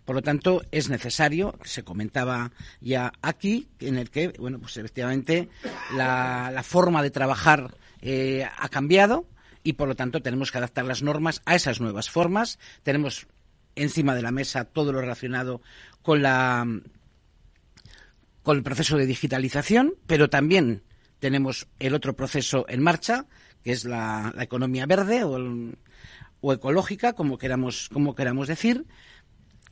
[0.07, 5.51] Por lo tanto, es necesario, se comentaba ya aquí, en el que, bueno, pues efectivamente
[5.95, 9.27] la, la forma de trabajar eh, ha cambiado,
[9.65, 12.61] y por lo tanto tenemos que adaptar las normas a esas nuevas formas.
[12.85, 13.27] Tenemos
[13.75, 15.61] encima de la mesa todo lo relacionado
[16.03, 16.23] con
[18.47, 20.85] el proceso de digitalización, pero también
[21.19, 23.27] tenemos el otro proceso en marcha,
[23.65, 25.39] que es la, economía verde o,
[26.41, 28.85] o, ecológica, como queramos, como queramos decir,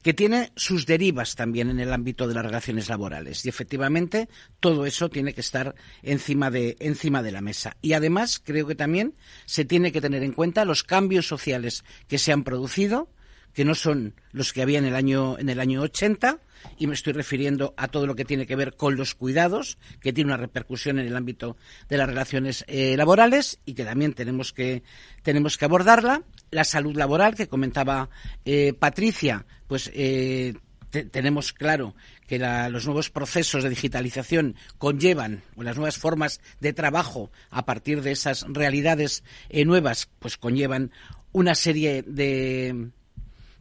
[0.02, 3.44] que tiene sus derivas también en el ámbito de las relaciones laborales.
[3.44, 4.28] Y efectivamente,
[4.60, 7.76] todo eso tiene que estar encima de, encima de la mesa.
[7.80, 9.14] Y además, creo que también
[9.46, 13.08] se tiene que tener en cuenta los cambios sociales que se han producido,
[13.52, 16.40] que no son los que había en el año en el año 80
[16.78, 20.12] y me estoy refiriendo a todo lo que tiene que ver con los cuidados que
[20.12, 21.56] tiene una repercusión en el ámbito
[21.88, 24.82] de las relaciones eh, laborales y que también tenemos que
[25.22, 28.08] tenemos que abordarla la salud laboral que comentaba
[28.44, 30.52] eh, Patricia pues eh,
[30.90, 31.94] te, tenemos claro
[32.26, 38.02] que los nuevos procesos de digitalización conllevan o las nuevas formas de trabajo a partir
[38.02, 40.90] de esas realidades eh, nuevas pues conllevan
[41.32, 42.90] una serie de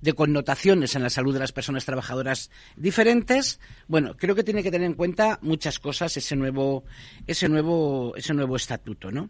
[0.01, 3.59] de connotaciones en la salud de las personas trabajadoras diferentes.
[3.88, 6.84] Bueno, creo que tiene que tener en cuenta muchas cosas ese nuevo,
[7.28, 9.30] ese nuevo, ese nuevo estatuto, ¿no?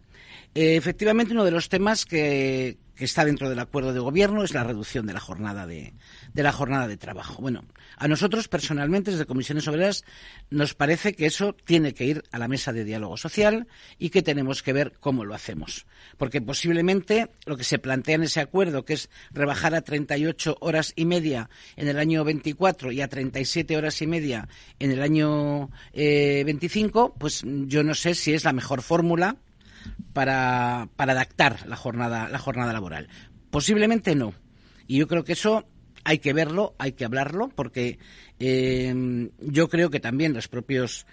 [0.54, 4.54] Eh, efectivamente, uno de los temas que, que está dentro del acuerdo de gobierno es
[4.54, 5.94] la reducción de la jornada de,
[6.34, 7.40] la jornada de trabajo.
[7.40, 7.64] Bueno,
[7.96, 10.04] a nosotros personalmente desde Comisiones Obreras
[10.50, 13.66] nos parece que eso tiene que ir a la mesa de diálogo social
[13.98, 15.86] y que tenemos que ver cómo lo hacemos,
[16.18, 20.92] porque posiblemente lo que se plantea en ese acuerdo, que es rebajar a 38 horas
[20.96, 25.70] y media en el año 24 y a 37 horas y media en el año
[25.92, 29.36] eh, 25, pues yo no sé si es la mejor fórmula
[30.12, 33.08] para, para adaptar la jornada, la jornada laboral.
[33.50, 34.34] Posiblemente no.
[34.86, 35.66] Y yo creo que eso
[36.04, 37.98] hay que verlo, hay que hablarlo, porque
[38.40, 41.06] eh, yo creo que también las propias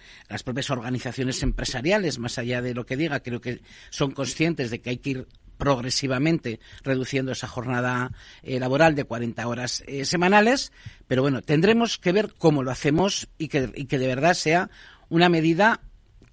[0.69, 4.97] organizaciones empresariales, más allá de lo que diga, creo que son conscientes de que hay
[4.97, 8.13] que ir progresivamente reduciendo esa jornada
[8.43, 10.71] eh, laboral de 40 horas eh, semanales,
[11.07, 14.69] pero bueno, tendremos que ver cómo lo hacemos y que, y que de verdad sea
[15.09, 15.81] una medida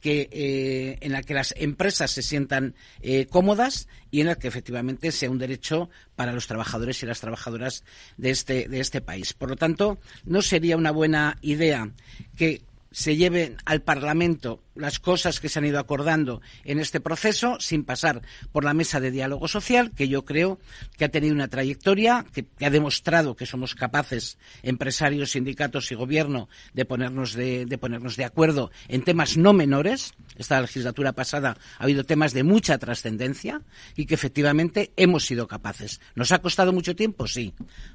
[0.01, 4.49] que, eh, en la que las empresas se sientan eh, cómodas y en la que
[4.49, 7.85] efectivamente sea un derecho para los trabajadores y las trabajadoras
[8.17, 9.33] de este, de este país.
[9.33, 11.91] Por lo tanto, no sería una buena idea
[12.37, 17.57] que se lleven al Parlamento las cosas que se han ido acordando en este proceso
[17.61, 18.23] sin pasar
[18.53, 20.59] por la mesa de diálogo social, que yo creo
[20.97, 26.49] que ha tenido una trayectoria, que, ha demostrado que somos capaces, empresarios, sindicatos y gobierno,
[26.75, 30.15] de ponernos de, ponernos de acuerdo en temas no menores.
[30.37, 33.63] Esta legislatura pasada ha habido temas de mucha trascendencia
[33.95, 36.01] y que efectivamente hemos sido capaces.
[36.15, 37.27] ¿Nos ha costado mucho tiempo?
[37.27, 37.55] Sí,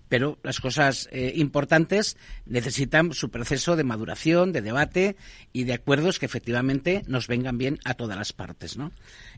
[0.10, 5.16] pero las cosas eh, importantes necesitan su proceso de maduración, de debate
[5.54, 6.71] y de acuerdos que efectivamente
[7.08, 8.78] nos vengan bien a todas las partes.
[8.78, 8.92] ¿no?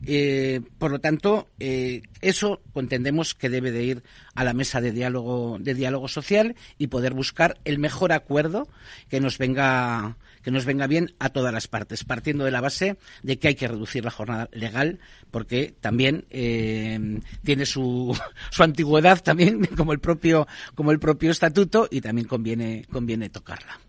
[0.06, 4.02] Eh, por lo tanto, eh, eso entendemos que debe de ir
[4.34, 8.68] a la mesa de diálogo, de diálogo social y poder buscar el mejor acuerdo
[9.08, 12.98] que nos venga que nos venga bien a todas las partes, partiendo de la base
[13.22, 18.14] de que hay que reducir la jornada legal, porque también eh, tiene su,
[18.50, 23.80] su antigüedad también, como el propio, como el propio estatuto, y también conviene, conviene tocarla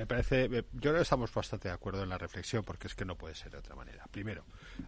[0.00, 3.04] me parece, yo creo que estamos bastante de acuerdo en la reflexión porque es que
[3.04, 4.06] no puede ser de otra manera.
[4.10, 4.46] Primero,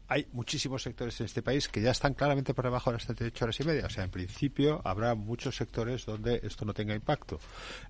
[0.09, 3.45] hay muchísimos sectores en este país que ya están claramente por debajo de las 38
[3.45, 3.85] horas y media.
[3.85, 7.39] O sea, en principio habrá muchos sectores donde esto no tenga impacto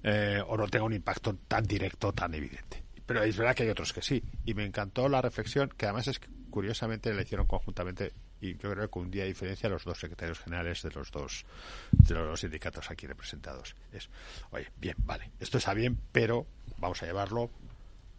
[0.02, 2.82] eh, o no tenga un impacto tan directo, tan evidente.
[3.06, 4.20] Pero es verdad que hay otros que sí.
[4.44, 8.72] Y me encantó la reflexión, que además es que curiosamente la hicieron conjuntamente y yo
[8.72, 11.46] creo que un día diferencia los dos secretarios generales de los dos
[11.92, 13.76] de los sindicatos aquí representados.
[13.92, 14.10] Es,
[14.50, 16.46] oye, bien, vale, esto está bien, pero
[16.82, 17.48] vamos a llevarlo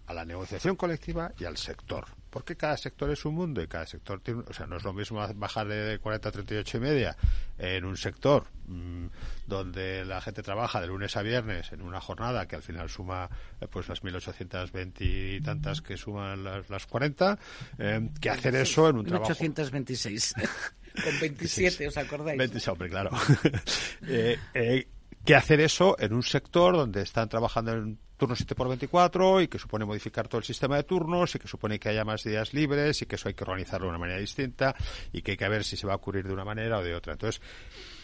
[0.05, 2.05] a la negociación colectiva y al sector.
[2.29, 4.43] Porque cada sector es un mundo y cada sector tiene.
[4.49, 7.15] O sea, no es lo mismo bajar de 40 a 38 y media
[7.59, 9.05] en un sector mm,
[9.45, 13.29] donde la gente trabaja de lunes a viernes en una jornada que al final suma
[13.61, 17.37] eh, pues las 1820 y tantas que suman las, las 40,
[17.77, 19.29] eh, que hacer eso en un trabajo.
[19.29, 20.33] 1826.
[21.03, 22.37] Con 27, ¿os acordáis?
[22.37, 23.11] 26, hombre, claro.
[24.07, 24.87] eh, eh,
[25.25, 29.49] que hacer eso en un sector donde están trabajando en turno 7 por 24 y
[29.49, 32.53] que supone modificar todo el sistema de turnos y que supone que haya más días
[32.53, 34.73] libres y que eso hay que organizarlo de una manera distinta
[35.11, 36.95] y que hay que ver si se va a ocurrir de una manera o de
[36.95, 37.11] otra.
[37.11, 37.41] Entonces,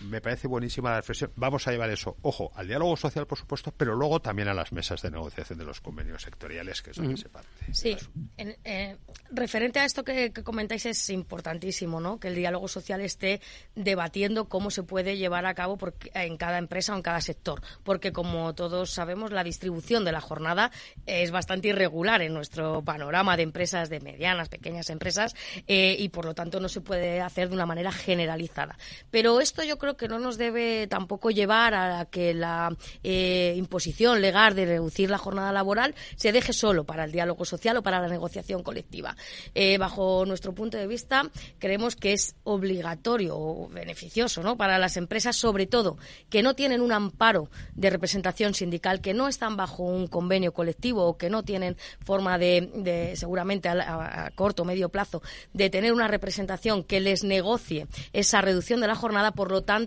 [0.02, 1.32] me parece buenísima la reflexión.
[1.36, 4.72] Vamos a llevar eso, ojo, al diálogo social, por supuesto, pero luego también a las
[4.72, 7.50] mesas de negociación de los convenios sectoriales, que es donde se parte.
[7.72, 7.96] Sí,
[8.38, 8.98] en, eh,
[9.32, 12.20] referente a esto que, que, comentáis es importantísimo, ¿no?
[12.20, 13.42] Que el diálogo social esté
[13.76, 17.62] debatiendo cómo se puede llevar a cabo por, en cada empresa o en cada sector,
[17.84, 20.72] porque como todos sabemos, la distribución de la jornada
[21.06, 25.36] es bastante irregular en nuestro panorama de empresas, de medianas, pequeñas empresas,
[25.68, 28.78] eh, y por lo tanto no se puede hacer de una manera generalizada.
[29.12, 34.22] Pero esto yo creo que no nos debe tampoco llevar a que la eh, imposición
[34.22, 38.00] legal de reducir la jornada laboral se deje solo para el diálogo social o para
[38.00, 39.16] la negociación colectiva.
[39.56, 41.30] Eh, bajo nuestro punto de vista,
[41.60, 44.58] creemos que es obligatorio o beneficioso ¿no?
[44.58, 45.98] para las empresas, sobre todo,
[46.30, 51.06] que no tienen un amparo de representación sindical, que no están bajo un convenio colectivo
[51.06, 55.22] o que no tienen forma de, de seguramente a, a corto o medio plazo,
[55.54, 59.32] de tener una representación que les negocie esa reducción de la jornada.
[59.32, 59.79] Por lo tanto,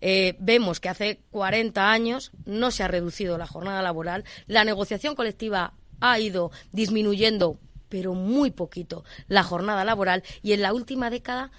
[0.00, 4.24] eh, vemos que hace 40 años no se ha reducido la jornada laboral.
[4.46, 10.72] La negociación colectiva ha ido disminuyendo pero muy poquito la jornada laboral y en la
[10.72, 11.50] última década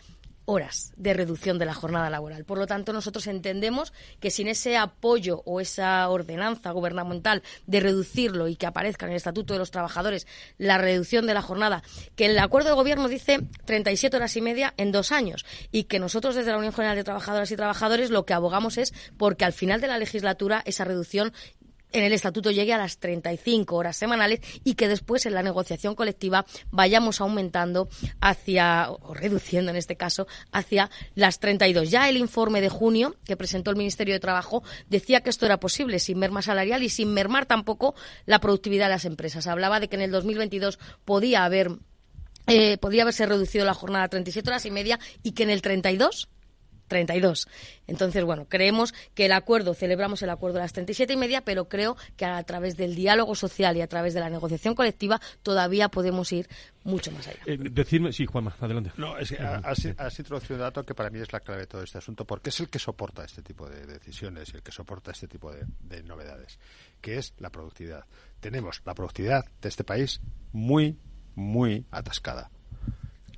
[0.45, 2.45] horas de reducción de la jornada laboral.
[2.45, 8.47] Por lo tanto, nosotros entendemos que sin ese apoyo o esa ordenanza gubernamental de reducirlo
[8.47, 10.27] y que aparezca en el Estatuto de los Trabajadores
[10.57, 11.83] la reducción de la jornada,
[12.15, 15.99] que el acuerdo de gobierno dice 37 horas y media en dos años y que
[15.99, 19.53] nosotros desde la Unión General de Trabajadoras y Trabajadores lo que abogamos es porque al
[19.53, 21.33] final de la legislatura esa reducción
[21.91, 25.95] en el estatuto llegue a las 35 horas semanales y que después en la negociación
[25.95, 27.89] colectiva vayamos aumentando
[28.19, 31.89] hacia, o reduciendo en este caso, hacia las 32.
[31.89, 35.59] Ya el informe de junio que presentó el Ministerio de Trabajo decía que esto era
[35.59, 39.47] posible sin merma salarial y sin mermar tampoco la productividad de las empresas.
[39.47, 41.71] Hablaba de que en el 2022 podía haber
[42.47, 46.29] eh, haberse reducido la jornada a 37 horas y media y que en el 32
[46.91, 47.47] 32.
[47.87, 51.69] Entonces, bueno, creemos que el acuerdo, celebramos el acuerdo a las 37 y media, pero
[51.69, 55.87] creo que a través del diálogo social y a través de la negociación colectiva todavía
[55.87, 56.49] podemos ir
[56.83, 57.39] mucho más allá.
[57.45, 58.91] Eh, decirme, sí, Juanma, adelante.
[58.97, 61.67] No, es que has, has, introducido un dato que para mí es la clave de
[61.67, 64.73] todo este asunto, porque es el que soporta este tipo de decisiones y el que
[64.73, 66.59] soporta este tipo de, de novedades,
[66.99, 68.03] que es la productividad.
[68.41, 70.19] Tenemos la productividad de este país
[70.51, 70.97] muy,
[71.35, 72.51] muy atascada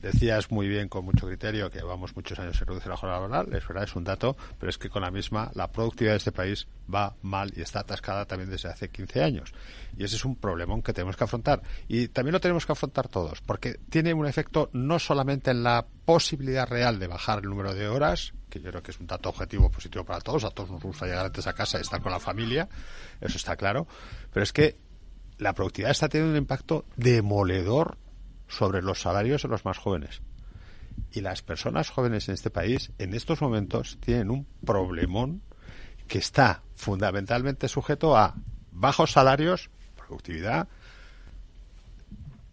[0.03, 3.53] Decías muy bien, con mucho criterio, que llevamos muchos años en reducir la jornada laboral,
[3.53, 6.33] es verdad, es un dato, pero es que con la misma, la productividad de este
[6.33, 9.53] país va mal y está atascada también desde hace 15 años.
[9.97, 11.61] Y ese es un problemón que tenemos que afrontar.
[11.87, 15.85] Y también lo tenemos que afrontar todos, porque tiene un efecto no solamente en la
[16.03, 19.29] posibilidad real de bajar el número de horas, que yo creo que es un dato
[19.29, 22.11] objetivo positivo para todos, a todos nos gusta llegar antes a casa y estar con
[22.11, 22.67] la familia,
[23.21, 23.87] eso está claro,
[24.33, 24.75] pero es que
[25.37, 27.97] la productividad está teniendo un impacto demoledor
[28.47, 30.21] sobre los salarios de los más jóvenes.
[31.11, 35.41] Y las personas jóvenes en este país en estos momentos tienen un problemón
[36.07, 38.35] que está fundamentalmente sujeto a
[38.71, 40.67] bajos salarios, productividad,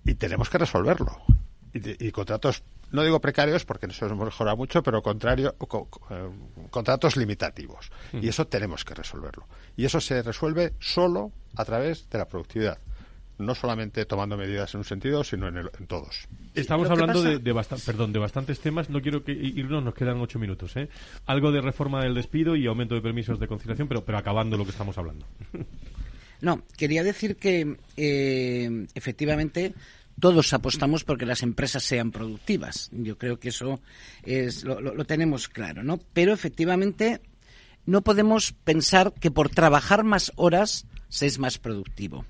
[0.05, 1.19] y tenemos que resolverlo.
[1.73, 6.31] Y, y contratos, no digo precarios porque eso hemos mejorado mucho, pero contrario, co, eh,
[6.71, 7.91] contratos limitativos.
[8.13, 8.25] Mm.
[8.25, 9.47] Y eso tenemos que resolverlo.
[9.77, 12.79] Y eso se resuelve solo a través de la productividad
[13.41, 16.29] no solamente tomando medidas en un sentido, sino en, el, en todos.
[16.55, 18.91] Estamos hablando de, de, perdón, de bastantes temas.
[18.91, 20.77] No quiero que irnos, nos quedan ocho minutos.
[20.77, 20.89] ¿eh?
[21.27, 24.65] Algo de reforma del despido y aumento de permisos de conciliación, pero, pero acabando lo
[24.65, 25.27] que estamos hablando.
[26.43, 29.75] No, quería decir que eh, efectivamente
[30.19, 32.89] todos apostamos porque las empresas sean productivas.
[32.93, 33.83] Yo creo que eso
[34.23, 36.01] es, lo, lo, lo tenemos claro, ¿no?
[36.15, 37.21] Pero efectivamente
[37.85, 42.25] no podemos pensar que por trabajar más horas se es más productivo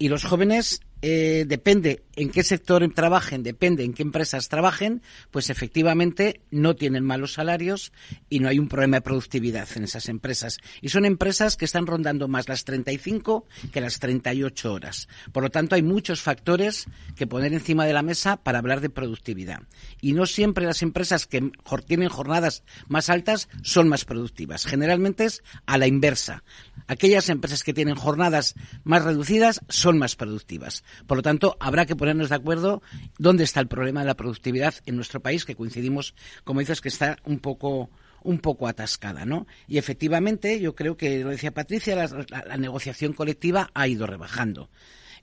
[0.00, 5.48] Y los jóvenes eh, depende en qué sector trabajen, depende en qué empresas trabajen, pues
[5.48, 7.92] efectivamente no tienen malos salarios
[8.28, 10.58] y no hay un problema de productividad en esas empresas.
[10.82, 15.08] Y son empresas que están rondando más las 35 que las 38 horas.
[15.32, 16.86] Por lo tanto, hay muchos factores
[17.16, 19.62] que poner encima de la mesa para hablar de productividad.
[20.00, 21.40] Y no siempre las empresas que
[21.86, 24.66] tienen jornadas más altas son más productivas.
[24.66, 26.44] Generalmente es a la inversa.
[26.86, 30.84] Aquellas empresas que tienen jornadas más reducidas son más productivas.
[31.06, 32.82] Por lo tanto, habrá que ponernos de acuerdo
[33.18, 36.14] dónde está el problema de la productividad en nuestro país, que coincidimos,
[36.44, 37.90] como dices, que está un poco
[38.22, 39.46] un poco atascada, ¿no?
[39.66, 44.70] Y efectivamente, yo creo que lo decía Patricia, la, negociación colectiva ha ido rebajando.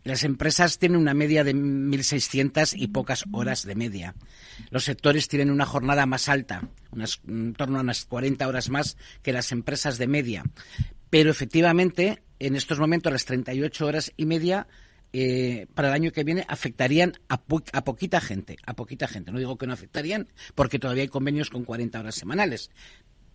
[0.03, 4.15] Las empresas tienen una media de 1.600 y pocas horas de media.
[4.69, 8.97] Los sectores tienen una jornada más alta, unas, en torno a unas 40 horas más
[9.21, 10.43] que las empresas de media.
[11.09, 14.67] Pero efectivamente, en estos momentos, las 38 horas y media
[15.13, 17.41] eh, para el año que viene afectarían a,
[17.73, 19.31] a, poquita gente, a poquita gente.
[19.31, 22.71] No digo que no afectarían, porque todavía hay convenios con 40 horas semanales,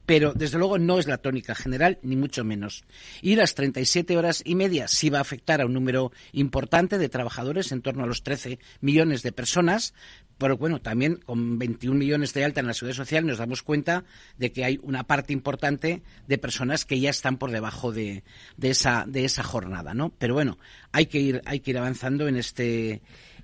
[0.06, 2.84] pero desde luego no es la tónica general, ni mucho menos.
[3.20, 7.08] Y las 37 horas y media sí va a afectar a un número importante de
[7.08, 9.94] trabajadores, en torno a los 13 millones de personas,
[10.38, 14.04] pero bueno, también con 21 millones de alta en la seguridad social nos damos cuenta
[14.38, 18.24] de que hay una parte importante de personas que ya están por debajo de,
[18.56, 20.12] de esa, de esa jornada, ¿no?
[20.18, 20.58] Pero bueno,
[20.90, 23.02] hay que ir, hay que ir avanzando en este,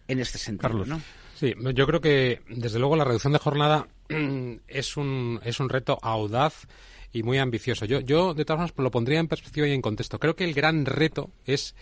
[0.08, 1.00] en este sentido, ¿no?
[1.36, 3.86] Sí, yo creo que desde luego la reducción de jornada
[4.68, 6.66] es un, es un reto audaz
[7.12, 7.84] y muy ambicioso.
[7.84, 10.18] Yo, yo, de todas formas, lo pondría en perspectiva y en contexto.
[10.18, 11.74] Creo que el gran reto es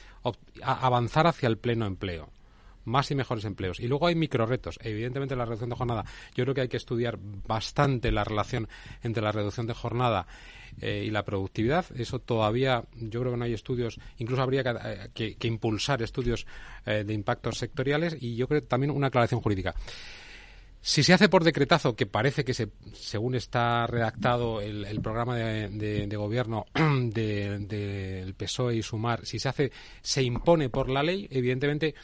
[0.63, 2.31] avanzar hacia el pleno empleo
[2.87, 3.81] más y mejores empleos.
[3.81, 4.79] Y luego hay microretos.
[4.83, 6.05] Evidentemente, la reducción de jornada,
[6.35, 8.69] yo creo que hay que estudiar bastante la relación
[9.03, 10.27] entre la reducción de jornada
[10.81, 11.85] eh, y la productividad.
[11.97, 14.63] Eso todavía, yo creo que no hay estudios, incluso habría
[15.13, 16.47] que, eh, impulsar estudios
[16.87, 19.75] eh, de impactos sectoriales y yo creo también una aclaración jurídica.
[20.87, 26.17] Si se hace por decretazo, que parece que se, según está redactado el, programa de,
[26.17, 31.97] gobierno del de, PSOE y Sumar, si se hace, se impone por la ley, evidentemente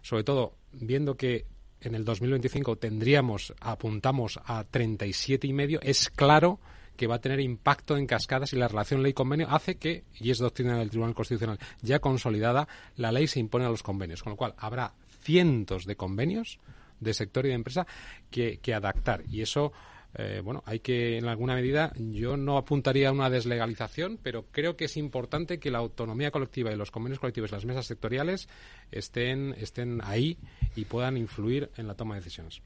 [0.00, 1.44] sobre todo viendo que
[1.82, 6.60] en el 2025 tendríamos, apuntamos a 37 y medio, es claro
[6.96, 10.38] que va a tener impacto en cascadas y la relación ley-convenio hace que, y es
[10.38, 14.36] doctrina del Tribunal Constitucional ya consolidada, la ley se impone a los convenios, con lo
[14.38, 16.58] cual habrá cientos de convenios
[17.00, 17.86] de sector y de empresa
[18.30, 19.72] que, adaptar y eso
[20.14, 24.76] eh, bueno, hay que, en alguna medida, yo no apuntaría a una deslegalización, pero creo
[24.76, 28.48] que es importante que la autonomía colectiva y los convenios colectivos y las mesas sectoriales
[28.90, 30.36] estén, estén ahí
[30.74, 32.60] y puedan influir en la toma de decisiones.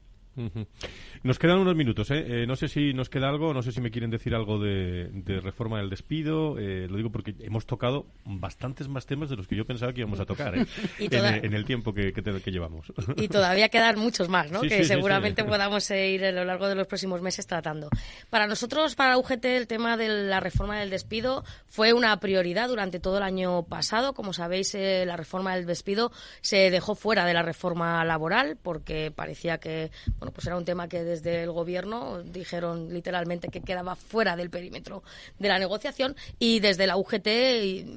[1.23, 2.43] Nos quedan unos minutos, ¿eh?
[2.43, 2.47] ¿eh?
[2.47, 5.09] No sé si nos queda algo, no sé si me quieren decir algo de,
[5.41, 6.57] reforma del despido.
[6.59, 10.01] Eh, lo digo porque hemos tocado bastantes más temas de los que yo pensaba que
[10.01, 10.65] íbamos a tocar ¿eh?
[10.99, 12.91] en, el tiempo que, que, llevamos.
[13.17, 14.61] Y todavía quedan muchos más, ¿no?
[14.61, 17.89] que seguramente podamos ir a lo largo de los próximos meses tratando.
[18.29, 22.99] Para nosotros, para UGT, el tema de la reforma del despido fue una prioridad durante
[22.99, 24.13] todo el año pasado.
[24.13, 26.11] Como sabéis, eh, la reforma del despido
[26.41, 30.87] se dejó fuera de la reforma laboral porque parecía que bueno, pues era un tema
[30.87, 35.03] que desde el gobierno dijeron literalmente que quedaba fuera del perímetro
[35.39, 37.27] de la negociación y desde la UGT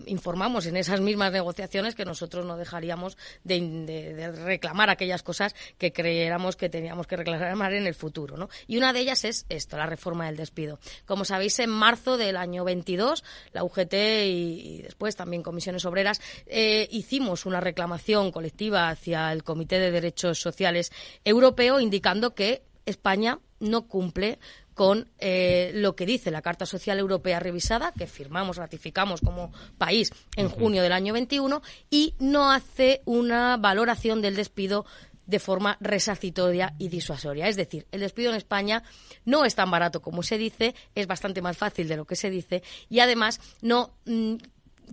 [0.06, 6.56] informamos en esas mismas negociaciones que nosotros no dejaríamos de, reclamar aquellas cosas que creyéramos
[6.56, 8.48] que teníamos que reclamar en el futuro, ¿no?
[8.66, 10.78] Y una de ellas es esto, la reforma del despido.
[11.06, 16.88] Como sabéis, en marzo del año 22, la UGT y, después también comisiones obreras eh,
[16.90, 20.92] hicimos una reclamación colectiva hacia el Comité de Derechos Sociales
[21.24, 24.38] Europeo indicando que España no cumple
[24.74, 30.12] con eh, lo que dice la Carta Social Europea revisada, que firmamos, ratificamos como país
[30.36, 34.86] en junio del año 21, y no hace una valoración del despido
[35.26, 37.48] de forma resarcitoria y disuasoria.
[37.48, 38.82] Es decir, el despido en España
[39.24, 42.30] no es tan barato como se dice, es bastante más fácil de lo que se
[42.30, 44.36] dice y además no mm,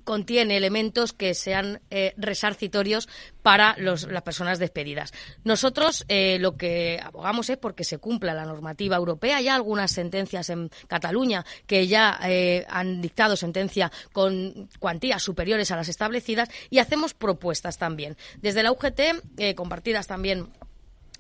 [0.04, 3.08] contiene elementos que sean eh, resarcitorios
[3.42, 5.14] para las personas despedidas.
[5.44, 9.38] Nosotros eh, lo que abogamos es porque se cumpla la normativa europea.
[9.38, 15.76] Hay algunas sentencias en Cataluña que ya eh, han dictado sentencia con cuantías superiores a
[15.76, 18.18] las establecidas y hacemos propuestas también.
[18.42, 20.50] Desde la UGT, compartidas también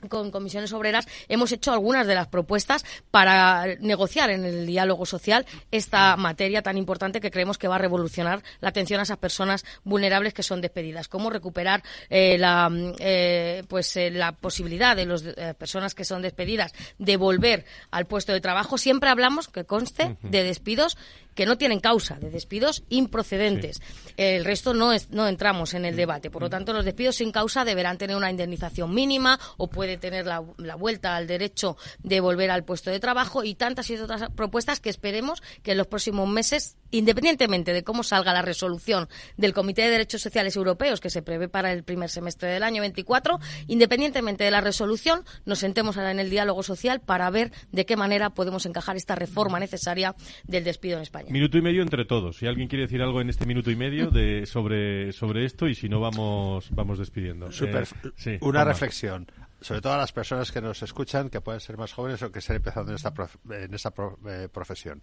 [0.07, 5.45] con comisiones obreras hemos hecho algunas de las propuestas para negociar en el diálogo social
[5.71, 9.65] esta materia tan importante que creemos que va a revolucionar la atención a esas personas
[9.83, 11.07] vulnerables que son despedidas.
[11.07, 15.23] Cómo recuperar eh, la, eh, pues, eh, la posibilidad de las
[15.55, 18.77] personas que son despedidas de volver al puesto de trabajo.
[18.77, 20.97] Siempre hablamos, que conste, de despidos
[21.35, 23.81] que no tienen causa, de despidos improcedentes.
[24.17, 26.31] El resto no, es, no entramos en el debate.
[26.31, 30.25] Por lo tanto, los despidos sin causa deberán tener una indemnización mínima o puede tener
[30.25, 34.31] la, la vuelta al derecho de volver al puesto de trabajo y tantas y otras
[34.35, 39.53] propuestas que esperemos que en los próximos meses, independientemente de cómo salga la resolución del
[39.53, 43.39] Comité de Derechos Sociales Europeos que se prevé para el primer semestre del año 24,
[43.67, 47.97] independientemente de la resolución, nos sentemos ahora en el diálogo social para ver de qué
[47.97, 50.15] manera podemos encajar esta reforma necesaria
[50.45, 51.24] del despido en España.
[51.29, 52.37] Minuto y medio entre todos.
[52.37, 55.75] Si alguien quiere decir algo en este minuto y medio de, sobre, sobre esto y
[55.75, 57.51] si no vamos, vamos despidiendo.
[57.51, 59.27] Super, Eh, sí, una reflexión,
[59.61, 62.39] sobre todo a las personas que nos escuchan, que pueden ser más jóvenes o que
[62.39, 64.99] estén empezando en esta, prof- en esta pro- eh, profesión.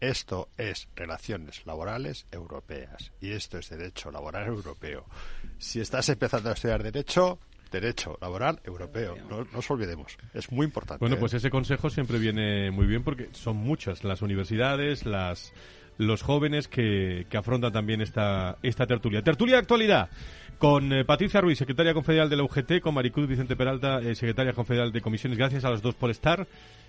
[0.00, 5.06] Esto es relaciones laborales europeas y esto es derecho laboral europeo.
[5.58, 7.38] Si estás empezando a estudiar derecho,
[7.70, 9.16] derecho laboral europeo.
[9.28, 10.16] No, no nos olvidemos.
[10.34, 11.00] Es muy importante.
[11.00, 11.18] Bueno, ¿eh?
[11.18, 15.52] pues ese consejo siempre viene muy bien porque son muchas las universidades, las
[15.98, 19.22] los jóvenes que, que afrontan también esta, esta tertulia.
[19.22, 20.08] Tertulia de actualidad
[20.60, 24.52] con eh, Patricia Ruiz, secretaria confederal de la UGT, con Maricruz Vicente Peralta, eh, secretaria
[24.52, 25.38] confederal de comisiones.
[25.38, 26.46] Gracias a las dos por estar.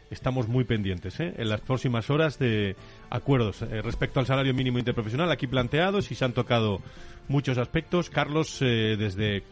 [0.09, 1.33] Estamos muy pendientes ¿eh?
[1.37, 2.75] en las próximas horas de
[3.09, 6.81] acuerdos eh, respecto al salario mínimo interprofesional aquí planteados y se han tocado
[7.29, 8.09] muchos aspectos.
[8.09, 9.43] Carlos, desde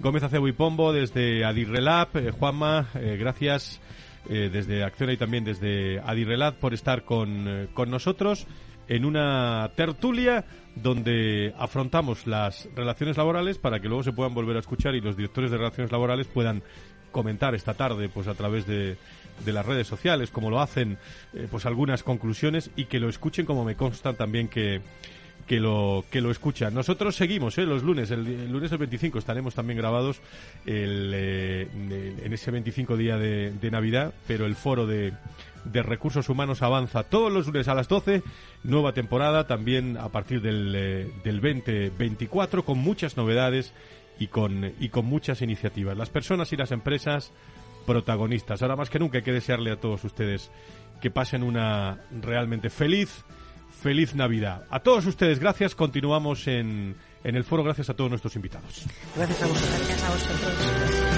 [0.00, 3.82] Gómez Acebo y Pombo, desde Adirrelab, Juanma, gracias
[4.26, 8.46] desde Acciona y también desde Adirrelab por estar con, con nosotros
[8.88, 14.60] en una tertulia donde afrontamos las relaciones laborales para que luego se puedan volver a
[14.60, 16.62] escuchar y los directores de relaciones laborales puedan
[17.12, 18.96] comentar esta tarde pues a través de,
[19.44, 20.98] de las redes sociales como lo hacen
[21.34, 24.80] eh, pues algunas conclusiones y que lo escuchen como me consta también que
[25.46, 26.74] que lo que lo escuchan.
[26.74, 27.64] Nosotros seguimos ¿eh?
[27.64, 30.20] los lunes, el, lunes el 25 estaremos también grabados
[30.66, 31.66] el, eh,
[32.22, 35.14] en ese 25 día de Navidad, pero el foro de,
[35.64, 38.22] de recursos humanos avanza todos los lunes a las 12,
[38.64, 43.72] nueva temporada también a partir del, eh, del 2024 con muchas novedades
[44.18, 45.96] y con, y con muchas iniciativas.
[45.96, 47.32] Las personas y las empresas
[47.86, 48.62] protagonistas.
[48.62, 50.50] Ahora más que nunca hay que desearle a todos ustedes
[51.00, 53.24] que pasen una realmente feliz,
[53.82, 54.64] feliz Navidad.
[54.70, 55.74] A todos ustedes, gracias.
[55.74, 57.62] Continuamos en, en el foro.
[57.62, 58.84] Gracias a todos nuestros invitados.
[59.16, 59.78] Gracias a vosotros.
[59.78, 61.17] Gracias a vosotros.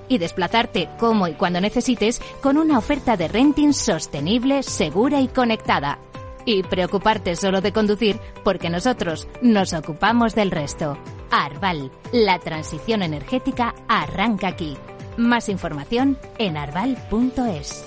[0.11, 5.99] y desplazarte como y cuando necesites con una oferta de renting sostenible, segura y conectada.
[6.45, 10.97] Y preocuparte solo de conducir porque nosotros nos ocupamos del resto.
[11.31, 14.75] Arval, la transición energética arranca aquí.
[15.15, 17.85] Más información en arval.es.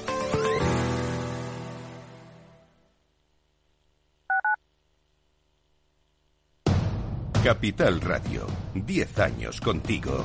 [7.43, 10.25] Capital Radio, 10 años contigo.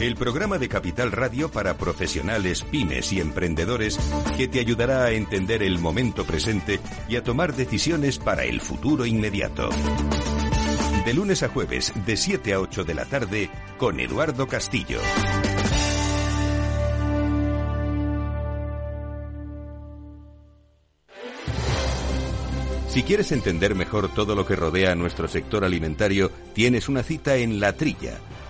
[0.00, 3.98] El programa de Capital Radio para profesionales, pymes y emprendedores
[4.36, 6.78] que te ayudará a entender el momento presente
[7.08, 9.68] y a tomar decisiones para el futuro inmediato.
[11.04, 15.00] De lunes a jueves, de 7 a 8 de la tarde, con Eduardo Castillo.
[22.88, 27.36] Si quieres entender mejor todo lo que rodea a nuestro sector alimentario, tienes una cita
[27.36, 28.18] en La Trilla.